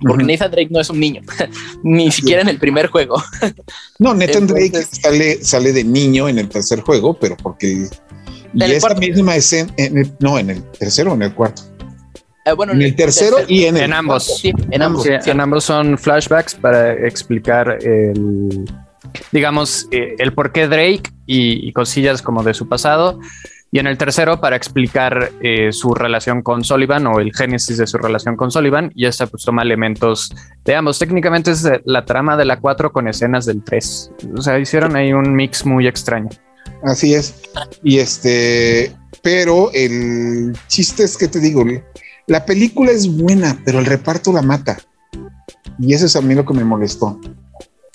[0.00, 1.22] Porque Nathan Drake no es un niño,
[1.82, 3.22] ni siquiera en el primer juego.
[3.98, 7.88] no, Nathan Drake sale, sale de niño en el tercer juego, pero porque.
[8.54, 9.72] Y esa misma escena,
[10.20, 11.62] no, en el tercero o en el cuarto.
[12.44, 14.38] Eh, bueno, en el tercero y en, en ambos.
[14.40, 15.06] Sí, en ambos.
[15.06, 18.64] en ambos son flashbacks para explicar el,
[19.30, 23.20] digamos, eh, el por qué Drake y, y, cosillas como de su pasado.
[23.74, 27.86] Y en el tercero, para explicar eh, su relación con Sullivan o el génesis de
[27.86, 30.30] su relación con Sullivan, y esta pues toma elementos
[30.62, 30.98] de ambos.
[30.98, 34.10] Técnicamente es la trama de la 4 con escenas del 3.
[34.36, 36.28] O sea, hicieron ahí un mix muy extraño.
[36.84, 37.34] Así es.
[37.82, 41.64] Y este, pero el chiste es que te digo,
[42.26, 44.76] la película es buena, pero el reparto la mata.
[45.78, 47.18] Y eso es a mí lo que me molestó.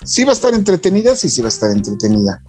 [0.02, 2.42] Sí va a estar entretenida, sí, sí va a estar entretenida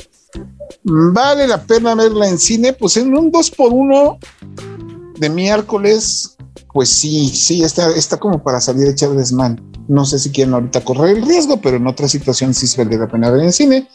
[0.83, 2.73] ¿Vale la pena verla en cine?
[2.73, 4.19] Pues en un 2 por 1
[5.17, 6.37] de miércoles,
[6.73, 9.61] pues sí, sí, está, está como para salir a echar desmán.
[9.87, 13.07] No sé si quieren ahorita correr el riesgo, pero en otra situación sí vale la
[13.07, 13.87] pena ver en cine.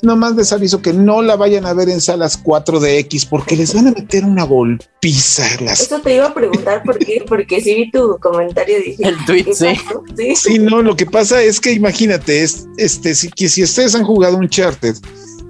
[0.00, 3.88] nomás les aviso que no la vayan a ver en salas 4DX porque les van
[3.88, 5.44] a meter una golpiza.
[5.60, 5.80] Las...
[5.80, 9.08] Eso te iba a preguntar por qué, porque si vi tu comentario dije.
[9.08, 9.74] El tweet, sí.
[10.16, 10.36] sí.
[10.36, 14.04] Sí, no, lo que pasa es que imagínate, es, este, si, que si ustedes han
[14.04, 14.94] jugado un Uncharted,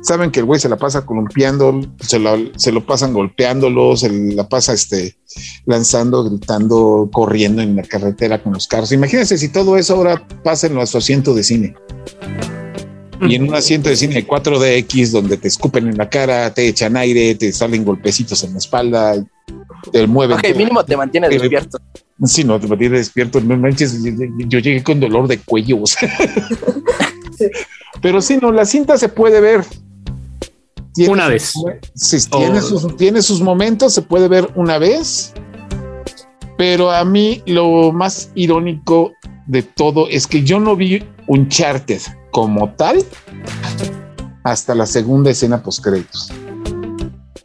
[0.02, 4.10] saben que el güey se la pasa columpiando, se, la, se lo pasan golpeándolo, se
[4.10, 5.16] la pasa este,
[5.64, 8.92] lanzando, gritando, corriendo en la carretera con los carros.
[8.92, 11.74] Imagínense si todo eso ahora pasa en los asientos de cine.
[13.20, 16.96] Y en un asiento de cine 4DX donde te escupen en la cara, te echan
[16.96, 19.24] aire, te salen golpecitos en la espalda,
[19.92, 20.38] te mueven.
[20.38, 21.78] Ok, mínimo te mantiene Te- despierto.
[22.24, 23.40] Sí, no, te mantiene despierto.
[23.40, 24.10] No manches, yo,
[24.48, 25.82] yo llegué con dolor de cuello.
[25.82, 26.12] o sea.
[28.02, 29.64] Pero sí, no, la cinta se puede ver.
[30.94, 31.80] Tiene Una sus- vez.
[31.94, 32.62] Sí, tiene, Oh.
[32.62, 35.32] sus, tiene sus momentos, se puede ver una vez.
[36.58, 39.12] Pero a mí lo más irónico
[39.46, 43.04] de todo es que yo no vi Uncharted como tal
[44.44, 46.30] hasta la segunda escena post créditos.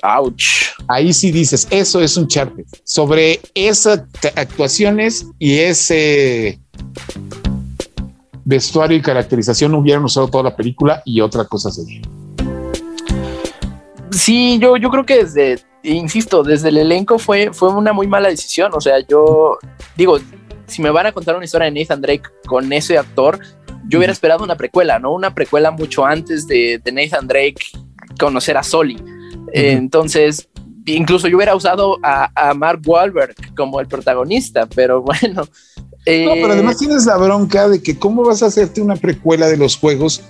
[0.03, 0.43] Ouch.
[0.87, 2.65] Ahí sí dices, eso es Uncharted.
[2.83, 4.01] Sobre esas
[4.35, 6.59] actuaciones y ese
[8.45, 12.01] vestuario y caracterización hubieran usado toda la película y otra cosa sería.
[14.11, 18.29] Sí, yo, yo creo que desde, insisto, desde el elenco fue, fue una muy mala
[18.29, 18.71] decisión.
[18.73, 19.57] O sea, yo
[19.95, 20.19] digo,
[20.65, 23.39] si me van a contar una historia de Nathan Drake con ese actor,
[23.87, 25.13] yo hubiera esperado una precuela, ¿no?
[25.13, 27.57] Una precuela mucho antes de, de Nathan Drake
[28.19, 28.97] conocer a Soli.
[29.53, 30.49] Eh, entonces,
[30.85, 35.47] incluso yo hubiera usado a, a Mark Wahlberg como el protagonista, pero bueno.
[36.05, 39.47] eh, No, pero además tienes la bronca de que cómo vas a hacerte una precuela
[39.47, 40.21] de los juegos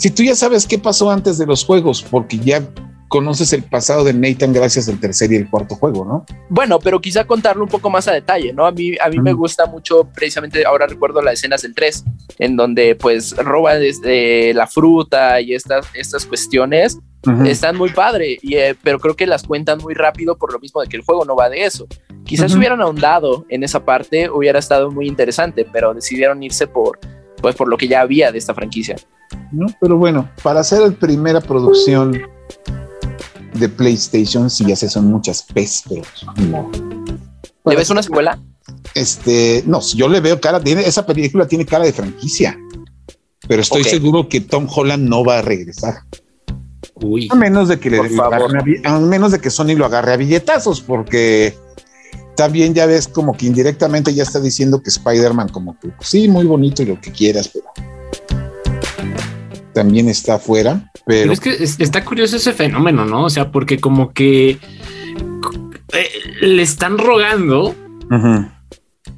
[0.00, 2.62] si tú ya sabes qué pasó antes de los juegos, porque ya
[3.10, 6.24] conoces el pasado de Nathan gracias al tercer y el cuarto juego, ¿no?
[6.48, 8.64] Bueno, pero quizá contarlo un poco más a detalle, ¿no?
[8.64, 9.40] A mí, a mí me Ujú.
[9.42, 12.04] gusta mucho, precisamente ahora recuerdo las escenas del 3,
[12.38, 16.98] en donde pues roba desde la fruta y estas, estas cuestiones,
[17.44, 20.80] están muy padre, y, eh, pero creo que las cuentan muy rápido por lo mismo
[20.80, 21.86] de que el juego no va de eso.
[22.24, 22.60] Quizás Ujú.
[22.60, 27.00] hubieran ahondado en esa parte, hubiera estado muy interesante, pero decidieron irse por,
[27.42, 28.96] pues, por lo que ya había de esta franquicia.
[29.52, 29.66] ¿no?
[29.80, 32.22] Pero bueno, para hacer la primera producción
[33.60, 36.02] de PlayStation, sí ya sé, son muchas pero
[36.48, 36.70] no.
[37.64, 38.38] ¿Le ves una secuela?
[38.94, 42.58] Este, no, yo le veo cara, tiene, esa película tiene cara de franquicia,
[43.46, 46.02] pero estoy seguro que Tom Holland no va a regresar.
[46.94, 47.28] Uy.
[47.30, 50.80] A menos de que le, a a menos de que Sony lo agarre a billetazos,
[50.80, 51.54] porque
[52.36, 56.28] también ya ves como que indirectamente ya está diciendo que Spider-Man como que pues, sí,
[56.28, 57.66] muy bonito y lo que quieras, pero
[59.72, 63.24] también está afuera, Pero pero es que es- está curioso ese fenómeno, ¿no?
[63.24, 64.58] O sea, porque como que
[65.92, 66.08] eh,
[66.42, 67.74] le están rogando,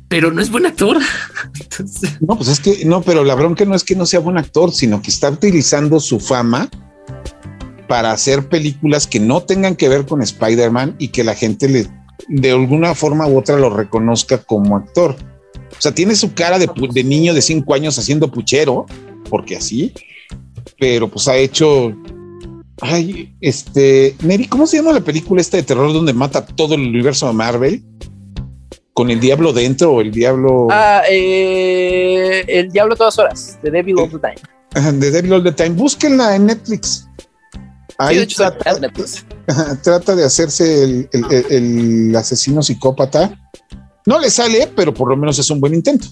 [0.08, 0.98] pero no es buen actor.
[1.60, 4.38] Entonces, no, pues es que no, pero la bronca no es que no sea buen
[4.38, 6.68] actor, sino que está utilizando su fama
[7.88, 11.88] para hacer películas que no tengan que ver con Spider-Man y que la gente le
[12.28, 15.16] de alguna forma u otra lo reconozca como actor.
[15.76, 18.86] O sea, tiene su cara de niño de cinco años haciendo puchero,
[19.28, 19.92] porque así,
[20.78, 21.92] pero pues ha hecho.
[22.80, 26.80] Ay, este, Neri, ¿cómo se llama la película esta de terror donde mata todo el
[26.82, 27.84] universo de Marvel?
[28.94, 30.68] Con el diablo dentro o el diablo.
[30.70, 34.92] Ah, eh, El Diablo a todas horas, The Devil All the Time.
[34.98, 35.70] De Devil All the Time.
[35.70, 37.08] Búsquenla en Netflix.
[37.52, 37.58] Sí,
[37.98, 38.42] Ahí hecho,
[39.82, 41.46] trata, de hacerse el, el- el-
[42.08, 43.38] el asesino psicópata.
[44.06, 46.08] No le sale, pero por lo menos es un buen intento.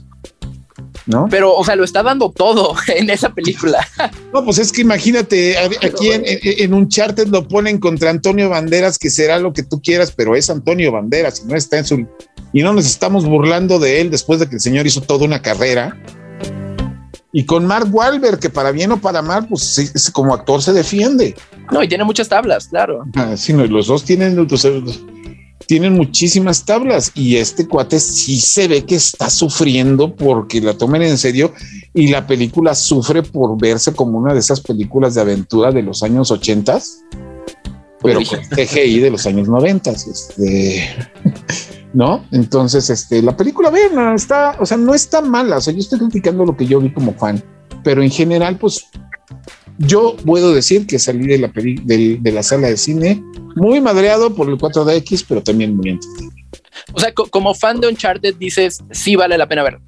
[1.06, 1.26] ¿No?
[1.30, 3.86] Pero, o sea, lo está dando todo en esa película.
[4.32, 8.98] No, pues es que imagínate, aquí en, en, un charter lo ponen contra Antonio Banderas,
[8.98, 12.06] que será lo que tú quieras, pero es Antonio Banderas y no está en su.
[12.52, 15.40] Y no nos estamos burlando de él después de que el señor hizo toda una
[15.42, 15.96] carrera.
[17.32, 21.36] Y con Mark Wahlberg, que para bien o para mal, pues como actor se defiende.
[21.70, 23.04] No, y tiene muchas tablas, claro.
[23.14, 24.64] Ah, sí, no, los dos tienen, los-
[25.70, 31.02] tienen muchísimas tablas y este cuate sí se ve que está sufriendo porque la tomen
[31.02, 31.52] en serio
[31.94, 36.02] y la película sufre por verse como una de esas películas de aventura de los
[36.02, 37.04] años ochentas,
[38.02, 38.26] pero Uy.
[38.26, 40.08] con CGI de los años noventas.
[40.08, 40.88] Este,
[41.94, 42.24] ¿no?
[42.32, 45.58] Entonces, este, la película, vean, está, o sea, no está mala.
[45.58, 47.40] O sea, yo estoy criticando lo que yo vi como fan,
[47.84, 48.86] pero en general, pues
[49.80, 51.48] yo puedo decir que salí de la,
[51.84, 53.22] del- de la sala de cine
[53.56, 56.32] muy madreado por el 4DX, pero también muy entretenido.
[56.92, 59.78] O sea, co- como fan de Uncharted dices, sí vale la pena ver.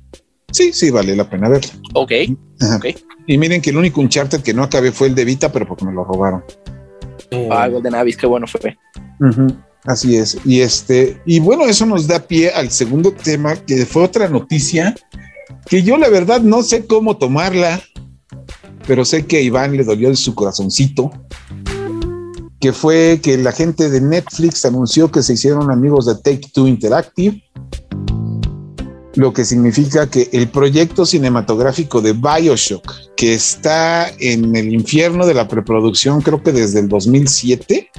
[0.51, 1.70] Sí, sí, vale la pena verla.
[1.95, 2.12] Ok.
[2.61, 2.76] Ajá.
[2.76, 2.86] Ok.
[3.26, 5.84] Y miren que el único Uncharted que no acabé fue el de Vita, pero porque
[5.84, 6.43] me lo robaron.
[7.51, 8.76] Ah, Golden Abyss, qué bueno fue.
[9.84, 10.38] Así es.
[10.45, 14.95] Y este, y bueno, eso nos da pie al segundo tema, que fue otra noticia
[15.66, 17.80] que yo la verdad no sé cómo tomarla.
[18.86, 21.10] Pero sé que a Iván le dolió en su corazoncito,
[22.60, 26.68] que fue que la gente de Netflix anunció que se hicieron amigos de Take Two
[26.68, 27.42] Interactive,
[29.14, 35.34] lo que significa que el proyecto cinematográfico de Bioshock, que está en el infierno de
[35.34, 37.90] la preproducción, creo que desde el 2007,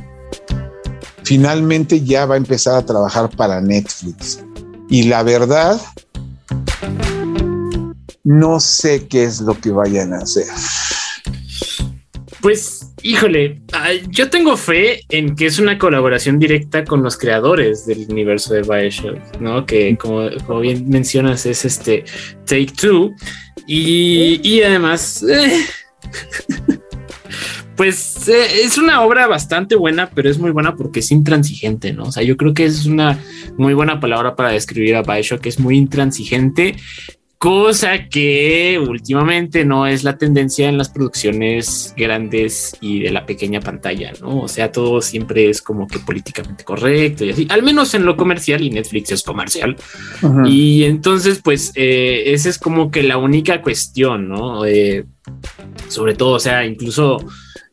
[1.24, 4.44] finalmente ya va a empezar a trabajar para Netflix.
[4.90, 5.80] Y la verdad,
[8.24, 10.46] no sé qué es lo que vayan a hacer.
[12.42, 13.62] Pues, híjole,
[14.10, 18.64] yo tengo fe en que es una colaboración directa con los creadores del universo de
[18.64, 19.66] Bioshock, ¿no?
[19.66, 22.04] Que como, bien mencionas es este
[22.46, 23.14] Take Two
[23.66, 25.24] y, además...
[25.24, 25.66] Eh,
[27.78, 32.04] pues eh, es una obra bastante buena, pero es muy buena porque es intransigente, ¿no?
[32.04, 33.18] O sea, yo creo que es una
[33.58, 36.76] muy buena palabra para describir a Bioshock, es muy intransigente
[37.44, 43.60] cosa que últimamente no es la tendencia en las producciones grandes y de la pequeña
[43.60, 44.44] pantalla, ¿no?
[44.44, 48.16] O sea, todo siempre es como que políticamente correcto y así, al menos en lo
[48.16, 49.76] comercial y Netflix es comercial.
[50.46, 54.66] Y entonces, pues, eh, esa es como que la única cuestión, ¿no?
[54.66, 55.04] Eh,
[55.90, 57.18] sobre todo, o sea, incluso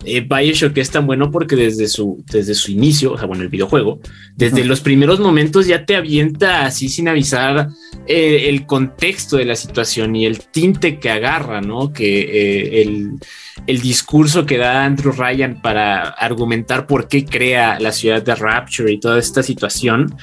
[0.05, 3.51] eh, Bioshock es tan bueno porque desde su, desde su inicio, o sea, bueno, el
[3.51, 4.01] videojuego,
[4.35, 7.69] desde los primeros momentos ya te avienta así sin avisar
[8.07, 11.93] eh, el contexto de la situación y el tinte que agarra, ¿no?
[11.93, 13.19] Que eh, el,
[13.67, 18.91] el, discurso que da Andrew Ryan para argumentar por qué crea la ciudad de Rapture
[18.91, 20.17] y toda esta situación.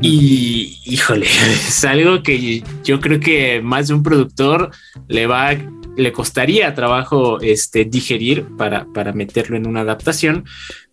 [0.00, 1.26] Y híjole,
[1.68, 4.70] es algo que yo creo que más de un productor
[5.08, 5.58] le va a
[6.00, 10.44] le costaría trabajo este, digerir para, para meterlo en una adaptación,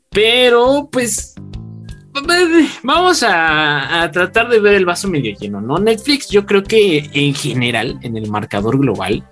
[0.09, 1.35] pero pues
[2.83, 5.77] vamos a, tratar de ver el vaso medio lleno, ¿no?
[5.77, 9.23] Netflix yo creo que en general, en el marcador global,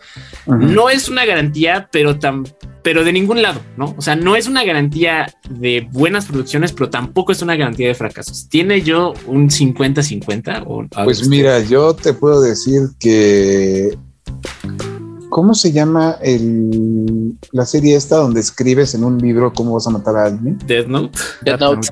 [0.45, 2.45] no es una garantía, pero, tan,
[2.83, 3.95] pero de ningún lado, ¿no?
[3.97, 7.95] O sea, no es una garantía de buenas producciones, pero tampoco es una garantía de
[7.95, 8.47] fracasos.
[8.49, 10.63] ¿Tiene yo un 50-50?
[11.03, 13.97] Pues mira, yo te puedo decir que
[15.35, 19.89] ¿Cómo se llama el, la serie esta donde escribes en un libro cómo vas a
[19.89, 20.57] matar a alguien?
[20.65, 21.19] Death Note.
[21.41, 21.89] Death Note.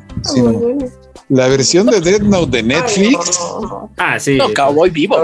[1.27, 3.37] La versión de Death Note de Netflix.
[3.97, 4.37] Ah, sí.
[4.37, 5.17] No, Cowboy Vivo.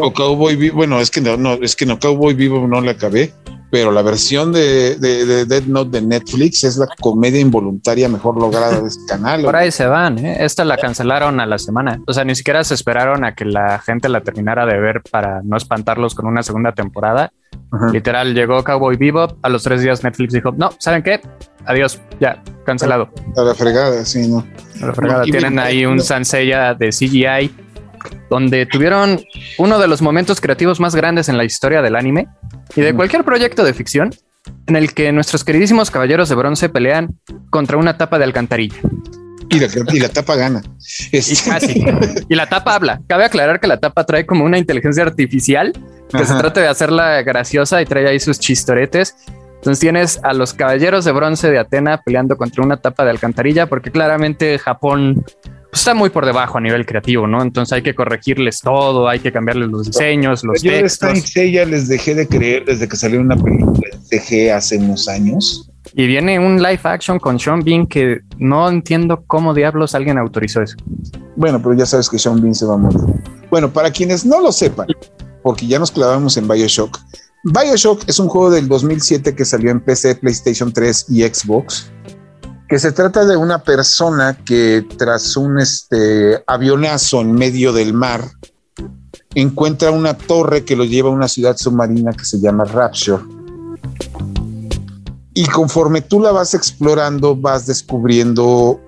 [0.00, 0.74] O Cowboy Vivo.
[0.78, 3.32] Bueno, es que no, no, es que no, Cowboy Vivo no la acabé
[3.72, 8.82] pero la versión de, de, Dead Note de Netflix es la comedia involuntaria mejor lograda
[8.82, 9.40] de este canal.
[9.40, 10.44] Por ahí se van, ¿eh?
[10.44, 11.98] Esta la cancelaron a la semana.
[12.06, 15.40] O sea, ni siquiera se esperaron a que la gente la terminara de ver para
[15.42, 17.32] no espantarlos con una segunda temporada.
[17.90, 19.38] Literal, llegó Cowboy Bebop.
[19.40, 21.22] A los tres días Netflix dijo, no, ¿saben qué?
[21.64, 23.08] Adiós, ya, cancelado.
[23.38, 24.46] A la fregada, sí, ¿no?
[24.82, 25.22] A la fregada.
[25.22, 27.61] Tienen ahí un Sansella de CGI
[28.30, 29.20] donde tuvieron
[29.58, 32.28] uno de los momentos creativos más grandes en la historia del anime
[32.76, 34.14] y de cualquier proyecto de ficción,
[34.66, 37.18] en el que nuestros queridísimos caballeros de bronce pelean
[37.50, 38.76] contra una tapa de alcantarilla.
[39.50, 40.62] Y la, tapa gana.
[41.12, 41.84] Y, casi.
[42.28, 43.02] y la tapa habla.
[43.06, 45.74] Cabe aclarar que la tapa trae como una inteligencia artificial
[46.10, 49.14] que se trata de hacerla graciosa y trae ahí sus chistoretes.
[49.56, 53.66] Entonces tienes a los caballeros de bronce de Atena peleando contra una tapa de alcantarilla
[53.66, 55.24] porque claramente Japón
[55.72, 57.40] pues, está muy por debajo a nivel creativo, ¿no?
[57.40, 61.32] Entonces hay que corregirles todo, hay que cambiarles los diseños, los Yo textos.
[61.32, 65.70] Yo ya les dejé de creer desde que salió una película de hace unos años.
[65.94, 70.60] Y viene un live action con Sean Bean que no entiendo cómo diablos alguien autorizó
[70.60, 70.76] eso.
[71.36, 73.00] Bueno, pero ya sabes que Sean Bean se va a morir.
[73.50, 74.88] Bueno, para quienes no lo sepan,
[75.42, 76.98] porque ya nos clavamos en Bioshock.
[77.44, 81.90] Bioshock es un juego del 2007 que salió en PC, PlayStation 3 y Xbox
[82.72, 88.24] que se trata de una persona que tras un este, avionazo en medio del mar
[89.34, 93.24] encuentra una torre que lo lleva a una ciudad submarina que se llama Rapture.
[95.34, 98.80] Y conforme tú la vas explorando, vas descubriendo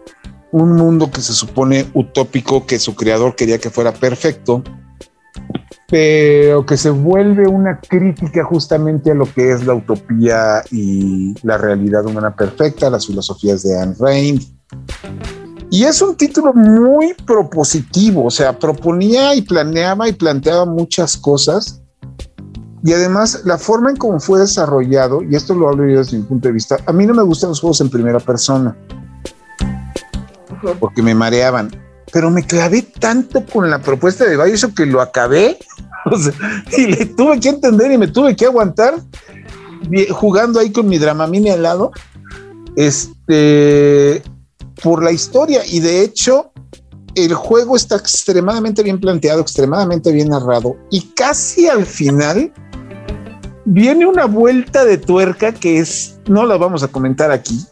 [0.51, 4.64] un mundo que se supone utópico, que su creador quería que fuera perfecto,
[5.89, 11.59] pero que se vuelve una crítica justamente a lo que es la utopía y la
[11.59, 14.43] realidad humana perfecta, las filosofías de Anne Rand.
[15.70, 21.82] Y es un título muy propositivo, o sea, proponía y planeaba y planteaba muchas cosas.
[22.82, 26.24] Y además, la forma en cómo fue desarrollado, y esto lo hablo yo desde mi
[26.24, 28.76] punto de vista, a mí no me gustan los juegos en primera persona,
[30.78, 31.70] porque me mareaban
[32.13, 35.59] pero me clavé tanto con la propuesta de Bioshock que lo acabé
[36.77, 38.95] y le tuve que entender y me tuve que aguantar
[40.11, 41.93] jugando ahí con mi Dramamine al lado,
[42.77, 44.23] este,
[44.83, 45.63] por la historia.
[45.67, 46.53] Y de hecho,
[47.15, 52.53] el juego está extremadamente bien planteado, extremadamente bien narrado y casi al final
[53.65, 57.65] viene una vuelta de tuerca que es, no la vamos a comentar aquí,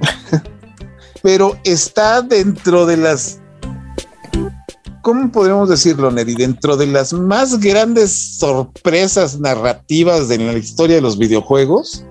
[1.22, 3.40] pero está dentro de las,
[5.06, 6.34] ¿cómo podríamos decirlo, Neri?
[6.34, 12.04] Dentro de las más grandes sorpresas narrativas de la historia de los videojuegos.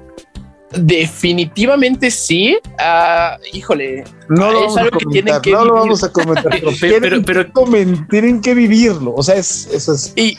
[0.77, 2.57] Definitivamente sí.
[2.79, 7.51] Ah, híjole, No lo vamos a comentar, que no lo vamos a comentar, pero,
[8.09, 9.13] tienen que vivirlo.
[9.13, 10.37] O sea, es, eso es y,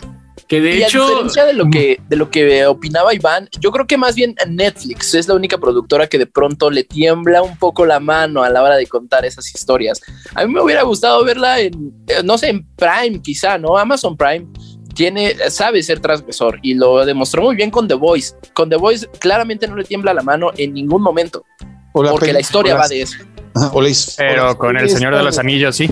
[0.48, 3.72] Que de y a hecho, diferencia de lo que de lo que opinaba Iván, yo
[3.72, 7.56] creo que más bien Netflix es la única productora que de pronto le tiembla un
[7.58, 10.00] poco la mano a la hora de contar esas historias.
[10.34, 13.76] A mí me hubiera gustado verla en, eh, no sé, en Prime quizá, ¿no?
[13.76, 14.46] Amazon Prime
[14.94, 18.34] tiene, sabe ser transgresor y lo demostró muy bien con The Voice.
[18.54, 21.44] Con The Voice claramente no le tiembla la mano en ningún momento,
[21.92, 23.16] porque la historia va de eso.
[23.54, 25.88] Ajá, o la his- o Pero la- con el Señor de los Anillos, sí.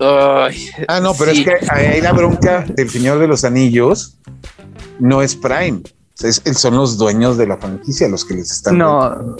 [0.00, 1.40] Ay, Ah, no, pero sí.
[1.40, 4.18] es que ahí la bronca del Señor de los Anillos
[4.98, 5.80] no es Prime.
[5.84, 8.78] O sea, es- son los dueños de la franquicia los que les están.
[8.78, 9.36] No,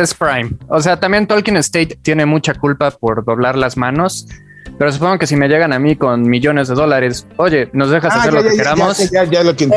[0.00, 0.50] es Prime.
[0.68, 4.26] O sea, también Tolkien State tiene mucha culpa por doblar las manos.
[4.78, 8.12] Pero supongo que si me llegan a mí con millones de dólares, oye, nos dejas
[8.14, 9.68] Ah, hacer ya, lo que ya, queramos, Ya, ya, ya lo que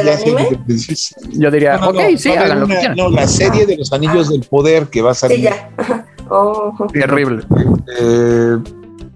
[1.32, 2.98] yo diría, No, no, ok, no, sí, hagan lo que quieran.
[2.98, 5.40] No, la serie de los Anillos del Poder que va a Sí, salir.
[5.42, 5.70] ya.
[6.32, 6.76] Oh.
[6.94, 7.44] Terrible.
[8.00, 8.58] eh,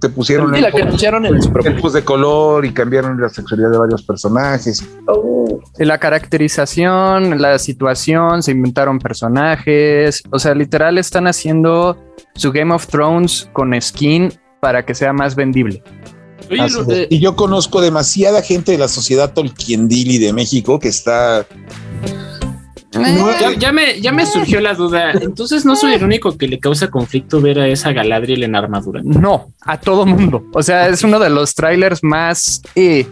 [0.03, 3.77] te pusieron Sí, la que anunciaron en el de color y cambiaron la sexualidad de
[3.77, 4.85] varios personajes.
[5.07, 5.61] Oh.
[5.77, 10.21] La caracterización, la situación, se inventaron personajes.
[10.29, 11.97] O sea, literal están haciendo
[12.35, 15.81] su Game of Thrones con skin para que sea más vendible.
[16.49, 21.45] oye, y yo conozco demasiada gente de la sociedad Tolkiendili de México que está.
[22.95, 25.11] No, ya, ya me, ya me surgió la duda.
[25.11, 29.01] Entonces no soy el único que le causa conflicto ver a esa Galadriel en armadura.
[29.03, 30.45] No, a todo mundo.
[30.53, 32.61] O sea, es uno de los trailers más...
[32.75, 33.07] eh,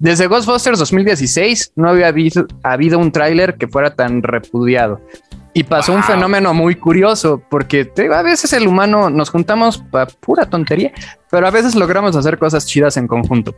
[0.00, 5.00] desde Ghostbusters 2016 no había habido, habido un tráiler que fuera tan repudiado.
[5.56, 6.08] Y pasó un Wow.
[6.08, 10.92] fenómeno muy curioso, porque te a veces el humano nos juntamos para pura tontería,
[11.30, 13.54] pero a veces logramos hacer cosas chidas en conjunto.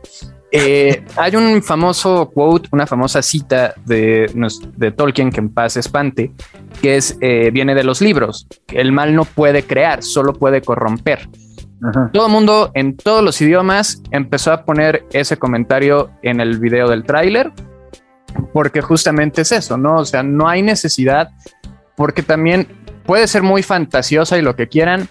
[0.51, 4.31] Eh, hay un famoso quote, una famosa cita de,
[4.75, 6.31] de Tolkien, que en paz espante,
[6.81, 8.47] que es, eh, viene de los libros.
[8.67, 11.27] El mal no puede crear, solo puede corromper
[11.83, 12.09] Ajá.
[12.13, 16.89] todo el mundo en todos los idiomas empezó a poner ese comentario en el video
[16.89, 17.51] del tráiler
[18.53, 19.97] porque justamente es eso, ¿no?
[19.97, 21.29] O sea, no hay necesidad
[21.97, 22.67] porque también
[23.05, 25.09] puede ser muy fantasiosa y lo que quieran,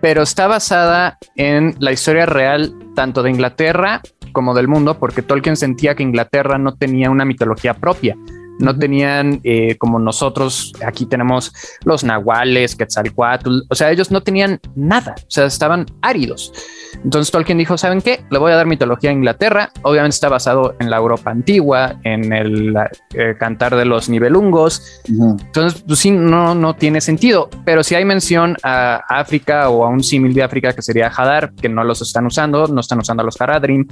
[0.00, 4.00] pero está basada en la historia real tanto de Inglaterra
[4.32, 8.16] como del mundo porque Tolkien sentía que Inglaterra no tenía una mitología propia.
[8.58, 11.52] No tenían eh, como nosotros, aquí tenemos
[11.84, 16.52] los nahuales, Quetzalcoatl, o sea, ellos no tenían nada, o sea, estaban áridos.
[17.04, 18.24] Entonces Tolkien dijo, ¿saben qué?
[18.30, 22.32] Le voy a dar mitología a Inglaterra, obviamente está basado en la Europa antigua, en
[22.32, 22.74] el
[23.14, 28.04] eh, cantar de los nivelungos, entonces, pues sí, no, no tiene sentido, pero si hay
[28.04, 32.02] mención a África o a un símil de África que sería Hadar, que no los
[32.02, 33.86] están usando, no están usando a los Haradrim,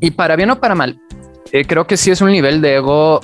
[0.00, 1.00] y para bien o para mal,
[1.52, 3.20] eh, creo que sí es un nivel de ego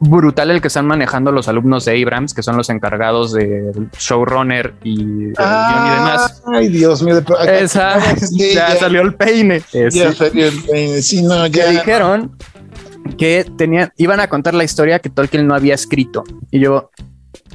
[0.00, 4.74] brutal el que están manejando los alumnos de Abrams, que son los encargados del showrunner
[4.84, 6.42] y, y demás.
[6.46, 7.16] Ay, Dios mío.
[7.16, 9.56] de- acá- Esa, Sí, ya, salió el peine.
[9.72, 10.16] Eh, ya sí.
[10.18, 11.02] salió el peine.
[11.02, 11.70] Sí, no, que ya.
[11.70, 12.36] dijeron
[13.16, 16.22] que tenían, iban a contar la historia que Tolkien no había escrito.
[16.50, 16.90] Y yo,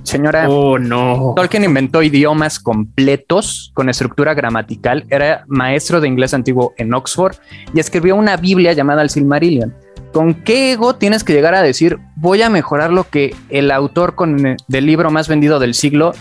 [0.03, 1.33] señora, Oh, no.
[1.37, 7.35] Tolkien inventó idiomas completos con estructura gramatical, era maestro de inglés antiguo en Oxford
[7.73, 9.73] y escribió una Biblia llamada el Silmarillion.
[10.13, 14.15] ¿Con qué ego tienes que llegar a decir voy a mejorar lo que el autor
[14.15, 16.13] con, eh, del libro más vendido del siglo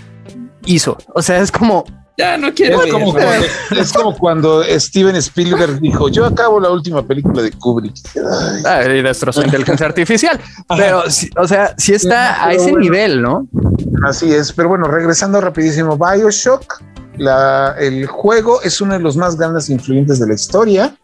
[0.65, 0.97] hizo?
[1.15, 1.85] O sea, es como,
[2.19, 2.83] Ya no quiero.
[2.83, 3.47] Es como, cuando,
[3.81, 7.95] es como cuando Steven Spielberg dijo: Yo acabo la última película de Kubrick.
[8.17, 10.39] Ay, ah, y destrozó inteligencia artificial.
[10.77, 12.79] Pero, sí, o sea, sí está a ese bueno.
[12.81, 13.47] nivel, ¿no?
[14.07, 16.83] Así es, pero bueno, regresando rapidísimo, Bioshock,
[17.17, 20.95] la- el juego es uno de los más grandes influyentes de la historia.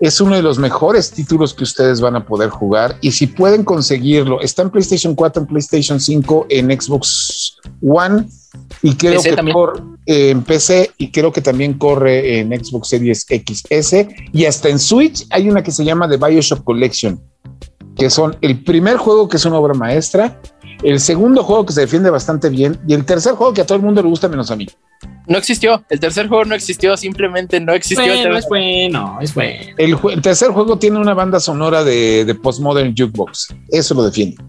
[0.00, 3.64] Es uno de los mejores títulos que ustedes van a poder jugar y si pueden
[3.64, 8.26] conseguirlo, está en PlayStation 4, en PlayStation 5, en Xbox One
[8.82, 9.54] y creo PC que también.
[9.54, 14.78] corre en PC y creo que también corre en Xbox Series XS y hasta en
[14.78, 17.20] Switch hay una que se llama The Bioshock Collection,
[17.94, 20.40] que son el primer juego que es una obra maestra,
[20.82, 23.76] el segundo juego que se defiende bastante bien y el tercer juego que a todo
[23.76, 24.66] el mundo le gusta menos a mí.
[25.30, 25.84] No existió.
[25.88, 26.96] El tercer juego no existió.
[26.96, 28.04] Simplemente no existió.
[28.04, 30.10] Bueno, es bueno, es bueno.
[30.10, 33.54] El, tercer juego tiene una banda sonora de, de Postmodern Jukebox.
[33.68, 34.42] Eso lo defiende.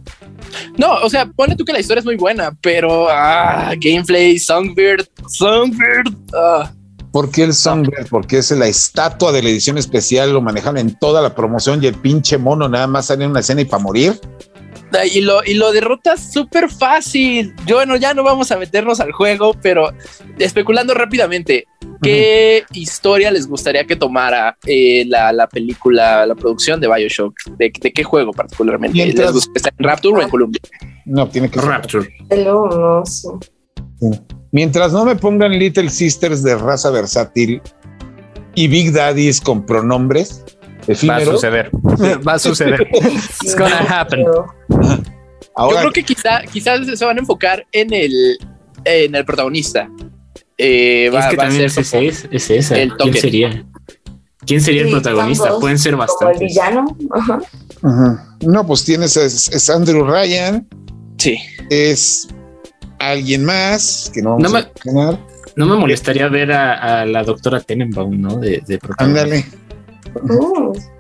[0.78, 5.08] No, o sea, pone tú que la historia es muy buena, pero ah, gameplay, Songbird,
[5.28, 6.16] Songbird.
[6.34, 6.72] ah.
[7.12, 8.08] ¿Por qué el Songbird?
[8.10, 11.88] Porque es la estatua de la edición especial, lo manejan en toda la promoción y
[11.88, 14.20] el pinche mono nada más sale en una escena y para morir.
[15.14, 17.54] Y lo, y lo derrotas súper fácil.
[17.66, 19.92] Yo, bueno, ya no vamos a meternos al juego, pero
[20.38, 21.66] especulando rápidamente,
[22.02, 27.34] ¿qué historia les gustaría que tomara eh, la, película, la producción de Bioshock?
[27.58, 29.06] ¿De, qué juego particularmente?
[29.06, 30.62] ¿Les gusta en Rapture o en Columbia?
[31.06, 32.10] No, tiene que ser Rapture.
[34.52, 37.62] Mientras no me pongan Little Sisters de raza versátil
[38.56, 40.44] y Big Daddies con pronombres,
[41.10, 41.70] Va a suceder.
[42.28, 42.88] Va a suceder.
[43.42, 44.26] It's gonna happen.
[45.58, 48.38] Yo creo que quizá, quizás se van a enfocar en el,
[48.86, 49.90] en el protagonista.
[50.58, 52.76] Eh, es que también es, esa.
[52.98, 53.66] ¿Quién sería?
[54.46, 55.60] ¿Quién sería el protagonista?
[55.60, 56.42] Pueden ser bastantes.
[56.42, 56.98] el villano.
[58.42, 60.68] No, pues tienes es, Andrew Ryan.
[61.18, 61.38] Sí.
[61.70, 62.28] Es
[63.00, 64.52] alguien más que no vamos
[64.86, 65.18] no me,
[65.56, 68.38] No me molestaría ver a, la doctora Tenenbaum, ¿no?
[68.38, 69.46] De, de Ándale.
[70.30, 70.74] Oh.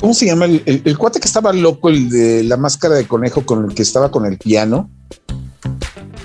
[0.00, 0.44] ¿Cómo se llama?
[0.44, 4.10] El, cuate que estaba loco, el de la máscara de conejo con el que estaba
[4.10, 4.90] con el piano.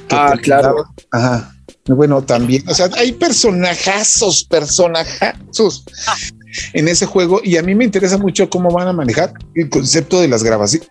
[0.10, 0.76] Ah, claro.
[1.10, 1.56] Ajá.
[1.86, 5.84] Bueno, también, o sea, hay personajazos, personajazos
[6.74, 10.22] en ese juego y a mí me interesa mucho cómo van a manejar el concepto
[10.22, 10.90] de las grabaciones.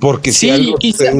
[0.00, 1.12] Porque si algo quizá,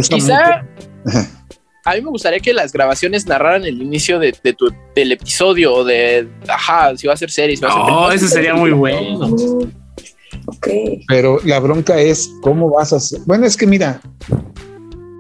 [1.87, 5.85] a mí me gustaría que las grabaciones narraran el inicio de, tu, del episodio o
[5.85, 7.57] de, ajá, si va a ser serie.
[7.57, 9.31] Si va a ser eso sería muy bueno.
[11.07, 13.21] Pero la bronca es cómo vas a hacer.
[13.25, 14.01] Bueno, es que mira,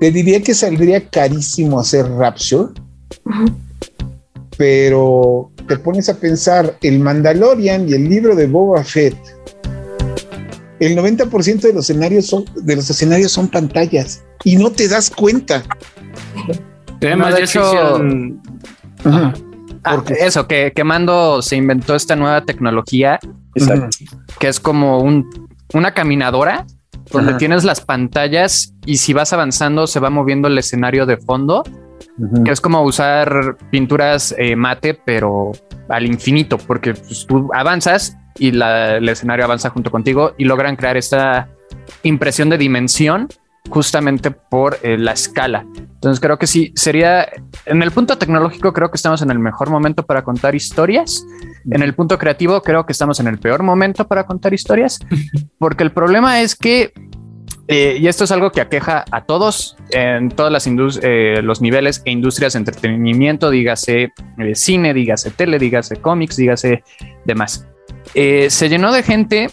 [0.00, 2.72] te diría que saldría carísimo hacer Rapture,
[4.58, 9.16] pero te pones a pensar el Mandalorian y el libro de Boba Fett.
[10.80, 15.10] El 90% de los escenarios son de los escenarios son pantallas y no te das
[15.10, 15.62] cuenta.
[17.00, 18.00] Además, de hecho,
[19.04, 23.18] ah, eso, que, que, Mando se inventó esta nueva tecnología
[24.38, 26.66] que es como un, una caminadora
[27.10, 31.62] donde tienes las pantallas y si vas avanzando se va moviendo el escenario de fondo,
[32.44, 35.52] que es como usar pinturas eh, mate, pero
[35.88, 40.96] al infinito, porque pues, tú avanzas y el escenario avanza junto contigo y logran crear
[40.96, 41.48] esta
[42.02, 43.28] impresión de dimensión
[43.68, 45.66] justamente por eh, la escala.
[45.76, 47.28] Entonces creo que sí, sería,
[47.64, 51.26] en el punto tecnológico creo que estamos en el mejor momento para contar historias,
[51.70, 54.98] en el punto creativo creo que estamos en el peor momento para contar historias,
[55.58, 56.92] porque el problema es que,
[57.68, 60.66] eh, y esto es algo que aqueja a todos en todas las
[61.02, 64.12] eh, los niveles e industrias de entretenimiento, dígase
[64.54, 66.84] cine, dígase tele, dígase cómics, dígase
[67.24, 67.66] demás.
[68.14, 69.50] se llenó de gente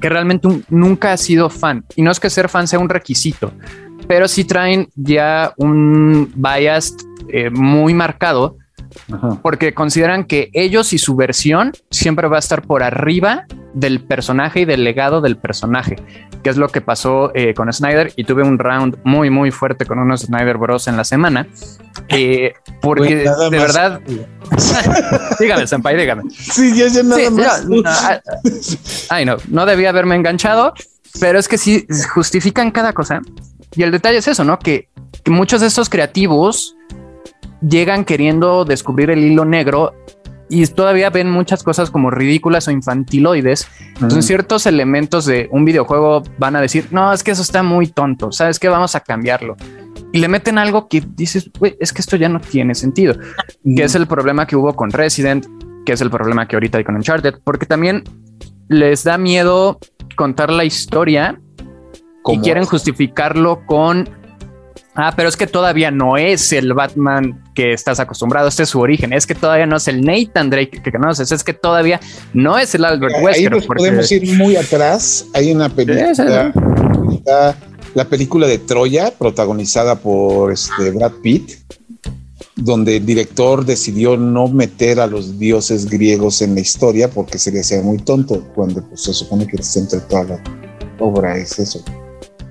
[0.00, 1.84] que realmente nunca ha sido fan.
[1.94, 3.52] Y no es que ser fan sea un requisito,
[4.06, 6.96] pero sí traen ya un bias
[7.28, 8.56] eh, muy marcado
[9.42, 14.60] porque consideran que ellos y su versión siempre va a estar por arriba del personaje
[14.60, 15.96] y del legado del personaje,
[16.42, 18.12] que es lo que pasó eh, con Snyder.
[18.16, 20.88] Y tuve un round muy, muy fuerte con unos Snyder Bros.
[20.88, 21.46] en la semana,
[22.08, 24.00] eh, porque de verdad.
[25.40, 26.22] dígame, Senpai, dígame.
[26.30, 27.66] Sí, ya, ya nada más.
[27.84, 28.20] Ah,
[29.08, 30.72] ay, no, no debía haberme enganchado,
[31.20, 33.20] pero es que sí justifican cada cosa.
[33.74, 34.58] Y el detalle es eso, ¿no?
[34.58, 34.88] Que,
[35.22, 36.76] que muchos de estos creativos
[37.60, 39.94] llegan queriendo descubrir el hilo negro
[40.48, 43.66] y todavía ven muchas cosas como ridículas o infantiloides.
[43.94, 47.88] Entonces, ciertos elementos de un videojuego van a decir, no, es que eso está muy
[47.88, 49.56] tonto, sabes que vamos a cambiarlo.
[50.16, 53.16] Y le meten algo que dices, es que esto ya no tiene sentido,
[53.76, 55.44] que es el problema que hubo con Resident,
[55.84, 58.02] que es el problema que ahorita hay con Uncharted, porque también
[58.70, 59.78] les da miedo
[60.16, 61.38] contar la historia
[62.32, 64.08] y quieren justificarlo con
[64.98, 68.48] Ah, pero es que todavía no es el Batman que estás acostumbrado.
[68.48, 69.12] Este es su origen.
[69.12, 71.30] Es que todavía no es el Nathan Drake que conoces.
[71.30, 72.00] Es que todavía
[72.32, 73.52] no es el Albert Wesker.
[73.52, 75.26] Ahí podemos ir muy atrás.
[75.34, 76.14] Hay una película,
[77.96, 81.52] la película de Troya, protagonizada por este Brad Pitt,
[82.54, 87.64] donde el director decidió no meter a los dioses griegos en la historia porque sería
[87.64, 90.42] ser muy tonto cuando pues, se supone que el centro de toda la
[90.98, 91.82] obra es eso.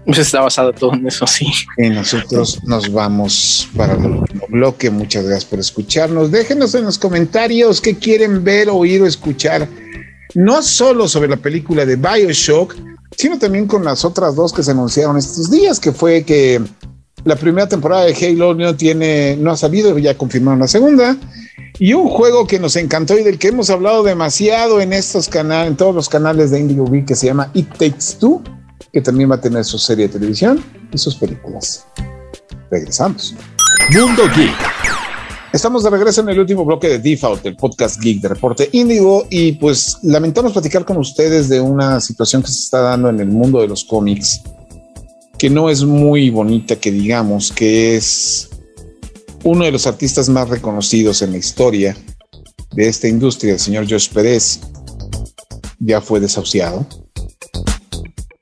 [0.04, 1.46] Pues está basado todo en eso, sí.
[1.78, 4.90] Y nosotros nos vamos para el último bloque.
[4.90, 6.32] Muchas gracias por escucharnos.
[6.32, 9.68] Déjenos en los comentarios qué quieren ver, oír o escuchar.
[10.34, 12.76] No solo sobre la película de Bioshock,
[13.18, 16.62] sino también con las otras dos que se anunciaron estos días, que fue que
[17.24, 21.18] la primera temporada de Halo no tiene, no ha salido, ya confirmaron la segunda.
[21.78, 25.72] Y un juego que nos encantó y del que hemos hablado demasiado en estos canales,
[25.72, 28.42] en todos los canales de Indigo que se llama It Takes Two
[28.96, 30.64] que también va a tener su serie de televisión
[30.94, 31.86] y sus películas.
[32.72, 33.36] Regresamos.
[33.90, 34.75] Mundo Geek.
[35.56, 39.26] Estamos de regreso en el último bloque de Default, el podcast geek de Reporte Índigo,
[39.30, 43.30] y pues lamentamos platicar con ustedes de una situación que se está dando en el
[43.30, 44.42] mundo de los cómics
[45.38, 48.50] que no es muy bonita, que digamos que es
[49.46, 51.96] uno de los artistas más reconocidos en la historia
[52.74, 54.60] de esta industria, el señor Josh Pérez,
[55.80, 56.86] ya fue desahuciado.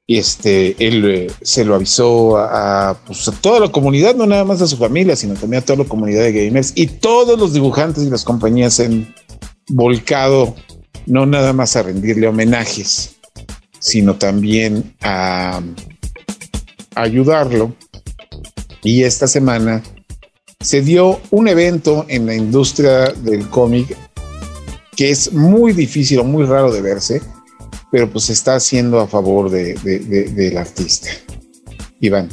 [0.06, 4.44] Y este, él eh, se lo avisó a, pues, a, toda la comunidad, no nada
[4.44, 7.54] más a su familia, sino también a toda la comunidad de gamers y todos los
[7.54, 9.14] dibujantes y las compañías han
[9.70, 10.56] volcado
[11.06, 13.16] no nada más a rendirle homenajes,
[13.80, 15.62] sino también a
[16.96, 17.74] ayudarlo.
[18.84, 19.82] Y esta semana
[20.60, 23.98] se dio un evento en la industria del cómic
[24.96, 27.22] que es muy difícil o muy raro de verse,
[27.94, 31.10] pero pues está haciendo a favor de, de, de, del artista.
[32.00, 32.28] Iván.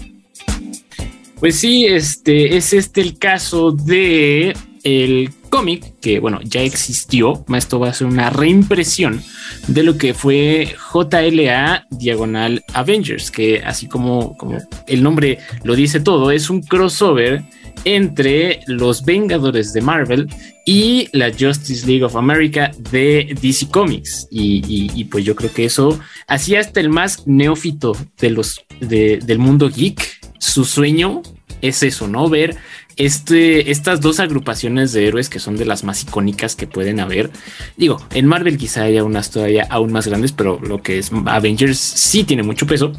[1.38, 4.54] Pues sí, este es este el caso de
[4.84, 7.44] el cómic que bueno ya existió.
[7.54, 9.22] Esto va a ser una reimpresión
[9.68, 14.56] de lo que fue JLA diagonal Avengers, que así como, como
[14.86, 17.44] el nombre lo dice todo, es un crossover
[17.84, 20.28] entre los Vengadores de Marvel
[20.66, 24.28] y la Justice League of America de DC Comics.
[24.30, 29.38] Y, pues yo creo que eso hacía hasta el más neófito de los de, del
[29.38, 30.20] mundo geek.
[30.38, 31.22] Su sueño
[31.60, 32.28] es eso, ¿no?
[32.28, 32.56] Ver
[32.96, 37.30] este, estas dos agrupaciones de héroes que son de las más icónicas que pueden haber.
[37.76, 41.78] Digo, en Marvel quizá haya unas todavía aún más grandes, pero lo que es Avengers
[41.78, 42.92] sí tiene mucho peso.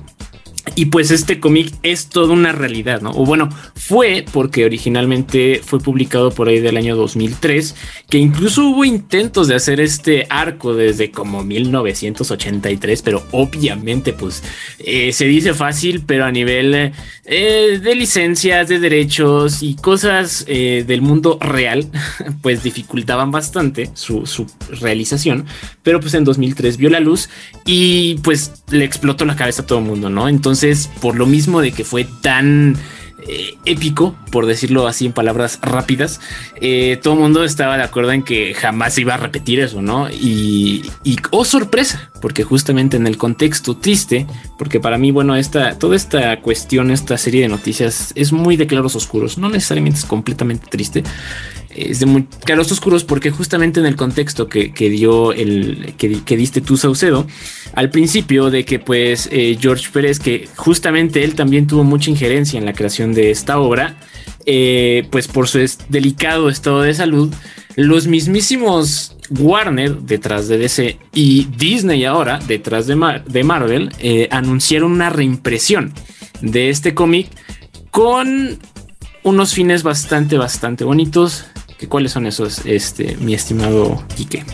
[0.75, 3.11] Y pues este cómic es toda una realidad, ¿no?
[3.11, 7.75] O bueno, fue porque originalmente fue publicado por ahí del año 2003,
[8.09, 14.43] que incluso hubo intentos de hacer este arco desde como 1983, pero obviamente pues
[14.79, 16.93] eh, se dice fácil, pero a nivel
[17.25, 21.89] eh, de licencias, de derechos y cosas eh, del mundo real,
[22.41, 24.45] pues dificultaban bastante su, su
[24.79, 25.45] realización,
[25.83, 27.29] pero pues en 2003 vio la luz
[27.65, 30.29] y pues le explotó la cabeza a todo el mundo, ¿no?
[30.29, 32.75] Entonces, entonces, por lo mismo de que fue tan
[33.27, 36.19] eh, épico, por decirlo así en palabras rápidas,
[36.55, 40.07] eh, todo el mundo estaba de acuerdo en que jamás iba a repetir eso, ¿no?
[40.11, 40.83] Y,
[41.31, 44.27] oh sorpresa, porque justamente en el contexto triste,
[44.59, 48.67] porque para mí, bueno, esta, toda esta cuestión, esta serie de noticias es muy de
[48.67, 51.03] claros oscuros, no necesariamente es completamente triste,
[51.75, 56.21] es de muy claros oscuros porque justamente en el contexto que, que dio el que,
[56.23, 57.27] que, diste tú Saucedo
[57.73, 62.57] al principio de que pues eh, George Pérez que justamente él también tuvo mucha injerencia
[62.57, 63.97] en la creación de esta obra
[64.45, 65.59] eh, pues por su
[65.89, 67.33] delicado estado de salud
[67.75, 74.91] los mismísimos Warner detrás de DC y Disney ahora detrás de, de Marvel eh, anunciaron
[74.91, 75.93] una reimpresión
[76.41, 77.29] de este cómic
[77.91, 78.59] con
[79.23, 81.45] unos fines bastante, bastante bonitos.
[81.87, 84.45] ¿Cuáles son esos, este, mi estimado Quique?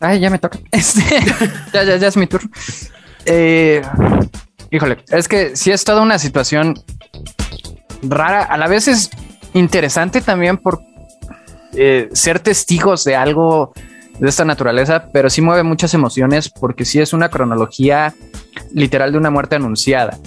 [0.00, 0.58] Ay, ya me toca.
[0.70, 1.02] Este,
[1.72, 2.50] ya, ya, ya es mi turno.
[3.26, 3.82] Eh,
[4.70, 6.74] híjole, es que sí es toda una situación
[8.02, 8.42] rara.
[8.42, 9.10] A la vez es
[9.54, 10.80] interesante también por
[11.72, 13.72] eh, ser testigos de algo
[14.18, 18.14] de esta naturaleza, pero sí mueve muchas emociones porque sí es una cronología
[18.72, 20.18] literal de una muerte anunciada.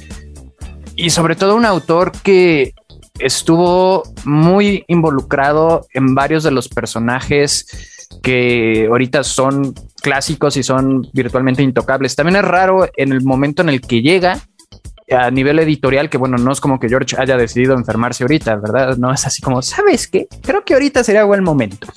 [0.95, 2.73] Y sobre todo un autor que
[3.19, 11.63] estuvo muy involucrado en varios de los personajes que ahorita son clásicos y son virtualmente
[11.63, 12.15] intocables.
[12.15, 14.39] También es raro en el momento en el que llega
[15.09, 18.97] a nivel editorial, que bueno, no es como que George haya decidido enfermarse ahorita, ¿verdad?
[18.97, 20.27] No es así como, ¿sabes qué?
[20.41, 21.87] Creo que ahorita sería buen momento.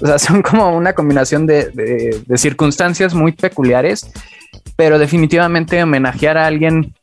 [0.00, 4.10] O sea, son como una combinación de, de, de circunstancias muy peculiares,
[4.76, 6.94] pero definitivamente homenajear a alguien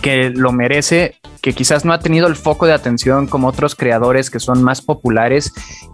[0.00, 4.30] que lo merece, que quizás no ha tenido el foco de atención como otros creadores
[4.30, 5.52] que son más populares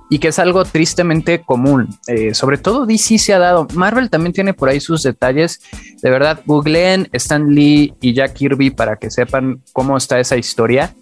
[0.09, 1.89] y que es algo tristemente común.
[2.07, 3.67] Eh, sobre todo DC se ha dado.
[3.75, 5.61] Marvel también tiene por ahí sus detalles.
[6.03, 10.95] De verdad, googleen Stan Lee y Jack Kirby para que sepan cómo está esa historia.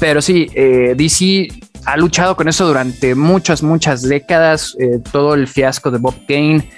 [0.00, 1.48] Pero sí, eh, DC
[1.84, 4.76] ha luchado con eso durante muchas, muchas décadas.
[4.78, 6.68] Eh, todo el fiasco de Bob Kane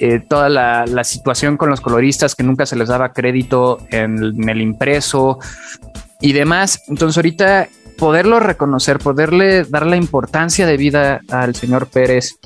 [0.00, 4.40] eh, toda la, la, situación con los coloristas que nunca se les daba crédito en
[4.40, 5.38] en el impreso
[6.20, 6.82] y demás.
[6.88, 12.38] Entonces ahorita poderlo reconocer, poderle dar la importancia de vida al señor Pérez,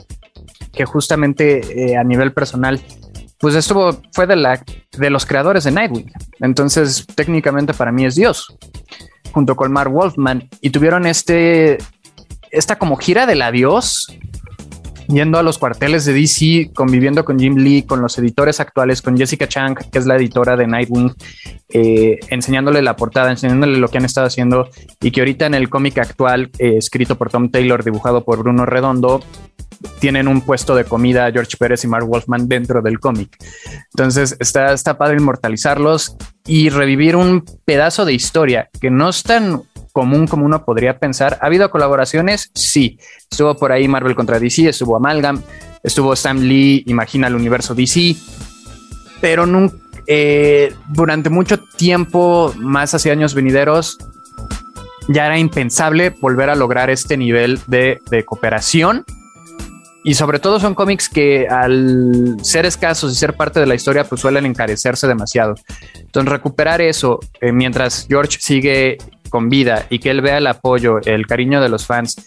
[0.72, 2.80] que justamente eh, a nivel personal,
[3.38, 4.60] pues esto fue de, la,
[4.98, 6.10] de los creadores de Nightwing.
[6.40, 8.52] Entonces técnicamente para mí es Dios,
[9.30, 11.78] junto con Mark Wolfman, y tuvieron este,
[12.50, 14.08] esta como gira del adiós
[15.08, 19.16] yendo a los cuarteles de DC, conviviendo con Jim Lee, con los editores actuales, con
[19.16, 21.12] Jessica Chang, que es la editora de Nightwing,
[21.68, 24.68] eh, enseñándole la portada, enseñándole lo que han estado haciendo
[25.00, 28.66] y que ahorita en el cómic actual, eh, escrito por Tom Taylor, dibujado por Bruno
[28.66, 29.22] Redondo,
[29.98, 33.36] tienen un puesto de comida George Pérez y Mark Wolfman dentro del cómic.
[33.92, 39.62] Entonces está, está padre inmortalizarlos y revivir un pedazo de historia que no es tan
[39.94, 41.38] común como uno podría pensar.
[41.40, 42.50] ¿Ha habido colaboraciones?
[42.54, 42.98] Sí.
[43.30, 45.40] Estuvo por ahí Marvel contra DC, estuvo Amalgam,
[45.82, 48.16] estuvo Sam Lee, Imagina el universo DC,
[49.20, 49.46] pero
[50.08, 53.96] eh, durante mucho tiempo, más hacia años venideros,
[55.08, 59.04] ya era impensable volver a lograr este nivel de, de cooperación.
[60.02, 64.04] Y sobre todo son cómics que al ser escasos y ser parte de la historia,
[64.04, 65.54] pues suelen encarecerse demasiado.
[65.94, 68.98] Entonces recuperar eso eh, mientras George sigue
[69.34, 72.24] con vida y que él vea el apoyo, el cariño de los fans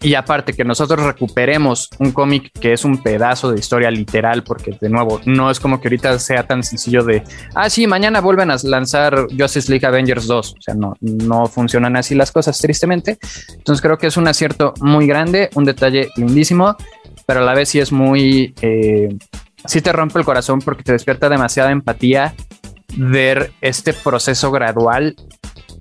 [0.00, 4.78] y aparte que nosotros recuperemos un cómic que es un pedazo de historia literal, porque
[4.80, 7.24] de nuevo, no es como que ahorita sea tan sencillo de,
[7.56, 10.54] ah, sí, mañana vuelven a lanzar Justice League Avengers 2.
[10.56, 13.18] O sea, no, no funcionan así las cosas, tristemente.
[13.52, 16.76] Entonces creo que es un acierto muy grande, un detalle lindísimo,
[17.26, 19.08] pero a la vez sí es muy, eh,
[19.64, 22.32] sí te rompe el corazón porque te despierta demasiada empatía
[22.96, 25.16] ver este proceso gradual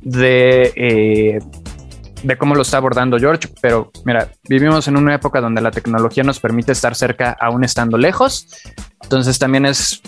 [0.03, 0.73] de...
[0.75, 1.39] Eh,
[2.23, 6.23] de cómo lo está abordando George, pero mira, vivimos en una época donde la tecnología
[6.23, 8.47] nos permite estar cerca aún estando lejos,
[9.01, 10.01] entonces también es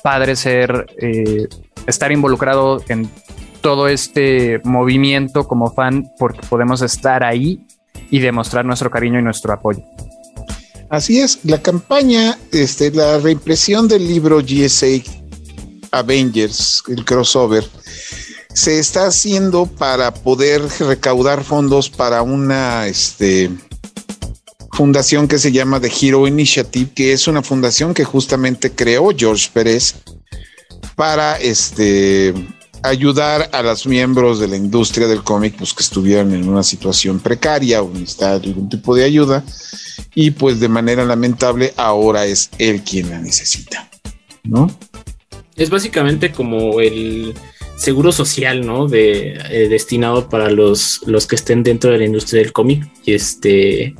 [0.00, 1.48] padre ser, eh,
[1.88, 3.10] estar involucrado en
[3.60, 7.66] todo este movimiento como fan porque podemos estar ahí
[8.10, 9.82] y demostrar nuestro cariño y nuestro apoyo.
[10.88, 15.02] Así es, la campaña, este, la reimpresión del libro GSA
[15.90, 17.64] Avengers, el crossover,
[18.56, 23.50] se está haciendo para poder recaudar fondos para una este,
[24.72, 29.50] fundación que se llama The Hero Initiative, que es una fundación que justamente creó George
[29.52, 29.96] Pérez
[30.94, 32.32] para este,
[32.82, 37.20] ayudar a los miembros de la industria del cómic pues, que estuvieran en una situación
[37.20, 39.44] precaria o necesitaban algún tipo de ayuda.
[40.14, 43.86] Y pues de manera lamentable ahora es él quien la necesita.
[44.44, 44.74] ¿No?
[45.56, 47.34] Es básicamente como el
[47.76, 48.88] seguro social, ¿no?
[48.88, 52.86] De, eh, destinado para los, los que estén dentro de la industria del cómic.
[53.04, 53.94] Y este,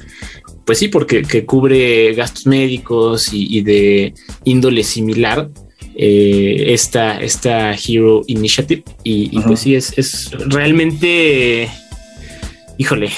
[0.64, 4.14] pues sí, porque cubre gastos médicos y, de
[4.44, 5.48] índole similar.
[5.98, 8.82] Eh, esta, esta Hero Initiative.
[9.04, 11.70] Y, pues sí, es, es realmente,
[12.76, 13.10] híjole,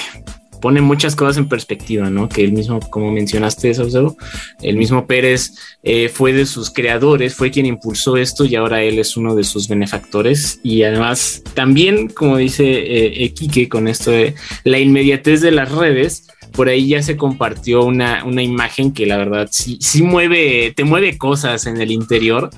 [0.59, 2.29] pone muchas cosas en perspectiva, ¿no?
[2.29, 4.15] Que el mismo, como mencionaste, Saucedo,
[4.61, 5.53] el mismo Pérez
[5.83, 9.43] eh, fue de sus creadores, fue quien impulsó esto y ahora él es uno de
[9.43, 10.59] sus benefactores.
[10.63, 13.33] Y además, también, como dice eh,
[13.69, 18.43] con esto de la inmediatez de las redes, por ahí ya se compartió una, una
[18.43, 22.49] imagen que la verdad sí, sí mueve, te mueve cosas en el interior.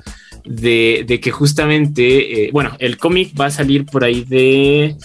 [0.43, 4.95] De, de que justamente, eh, bueno, el cómic va a salir por ahí de,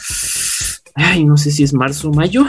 [0.94, 2.46] ay, no sé si es marzo o mayo,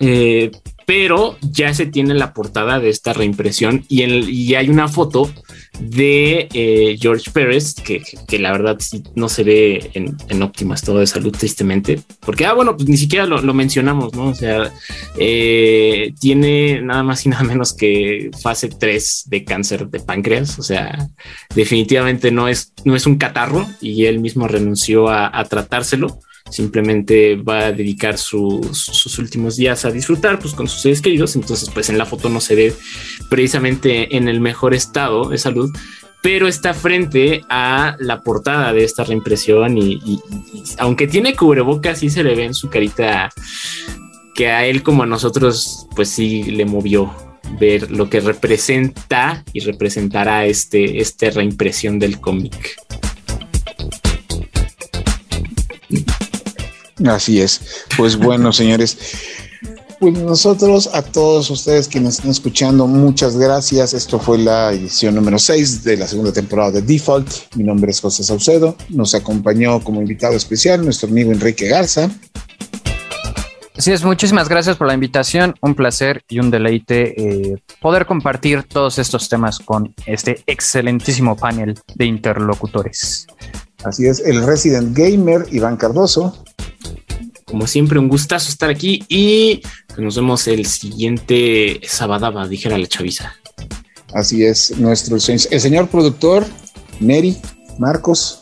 [0.00, 0.50] eh,
[0.86, 5.30] pero ya se tiene la portada de esta reimpresión y, hay una foto
[5.80, 8.02] de eh, George Pérez que,
[8.38, 8.78] la verdad
[9.16, 13.26] no se ve en, óptimo estado de salud tristemente porque ah bueno pues ni siquiera
[13.26, 14.72] lo, mencionamos no o sea
[15.18, 20.62] eh, tiene nada más y nada menos que fase 3 de cáncer de páncreas o
[20.62, 21.08] sea
[21.54, 26.20] definitivamente no es no es un catarro y él mismo renunció a tratárselo
[26.50, 31.36] simplemente va a dedicar sus últimos días a disfrutar pues, con sus seres queridos.
[31.36, 32.74] Entonces, pues en la foto no se ve
[33.28, 35.70] precisamente en el mejor estado de salud,
[36.22, 40.20] pero está frente a la portada de esta reimpresión y,
[40.78, 43.30] aunque tiene cubrebocas, sí se le ve en su carita
[44.34, 47.14] que a él como a nosotros, pues sí le movió
[47.58, 52.76] ver lo que representa y representará este, esta reimpresión del cómic.
[57.04, 57.60] Así es.
[57.96, 58.96] Pues bueno, señores.
[59.98, 63.94] Pues nosotros, a todos ustedes que nos están escuchando, muchas gracias.
[63.94, 67.54] Esto fue la edición número 6 de la segunda temporada de Default.
[67.54, 68.76] Mi nombre es José Saucedo.
[68.90, 72.10] Nos acompañó como invitado especial nuestro amigo Enrique Garza.
[73.78, 75.54] Así es, muchísimas gracias por la invitación.
[75.62, 81.78] Un placer y un deleite eh, poder compartir todos estos temas con este excelentísimo panel
[81.94, 83.26] de interlocutores.
[83.84, 86.42] Así es, el Resident Gamer Iván Cardoso.
[87.46, 89.62] Como siempre, un gustazo estar aquí y
[89.96, 93.34] nos vemos el siguiente Sabadaba, dijera la chaviza.
[94.12, 96.44] Así es, nuestro el señor productor,
[96.98, 97.36] Neri,
[97.78, 98.40] Marcos.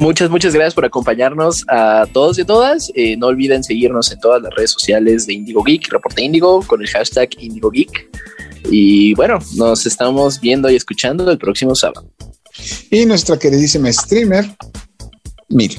[0.00, 2.90] Muchas, muchas gracias por acompañarnos a todos y a todas.
[2.94, 6.80] Eh, no olviden seguirnos en todas las redes sociales de Indigo Geek, Reporte Indigo, con
[6.80, 8.08] el hashtag Indigo Geek.
[8.70, 12.10] Y bueno, nos estamos viendo y escuchando el próximo sábado.
[12.90, 14.50] Y nuestra queridísima streamer,
[15.50, 15.78] Mil.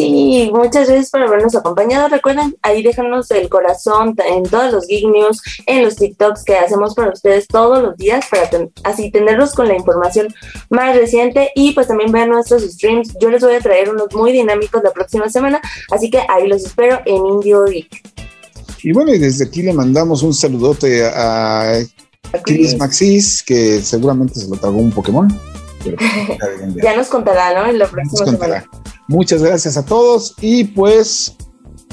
[0.00, 2.08] Sí, muchas gracias por habernos acompañado.
[2.08, 6.94] Recuerden, ahí déjanos el corazón en todos los Geek News, en los TikToks que hacemos
[6.94, 8.48] para ustedes todos los días, para
[8.84, 10.28] así tenerlos con la información
[10.70, 13.14] más reciente y pues también vean nuestros streams.
[13.20, 16.64] Yo les voy a traer unos muy dinámicos la próxima semana, así que ahí los
[16.64, 18.02] espero en Indio Geek.
[18.82, 21.82] Y bueno, y desde aquí le mandamos un saludote a
[22.44, 25.28] Chris Maxis, que seguramente se lo tragó un Pokémon.
[26.82, 27.68] ya nos contará, ¿no?
[27.68, 28.64] En la próxima semana.
[29.10, 31.36] Muchas gracias a todos y pues.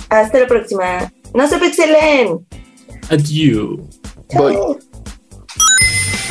[0.10, 1.12] Hasta la próxima.
[1.34, 2.46] No se pixelen.
[3.10, 3.80] Adiós.
[4.34, 4.78] Bye.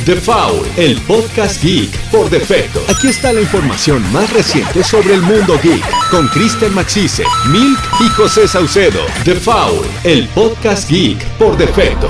[0.05, 2.79] The Foul, el podcast geek por defecto.
[2.87, 8.07] Aquí está la información más reciente sobre el mundo geek con Kristen Maxise, Milk y
[8.15, 9.01] José Saucedo.
[9.25, 12.07] The Foul, el podcast geek por defecto.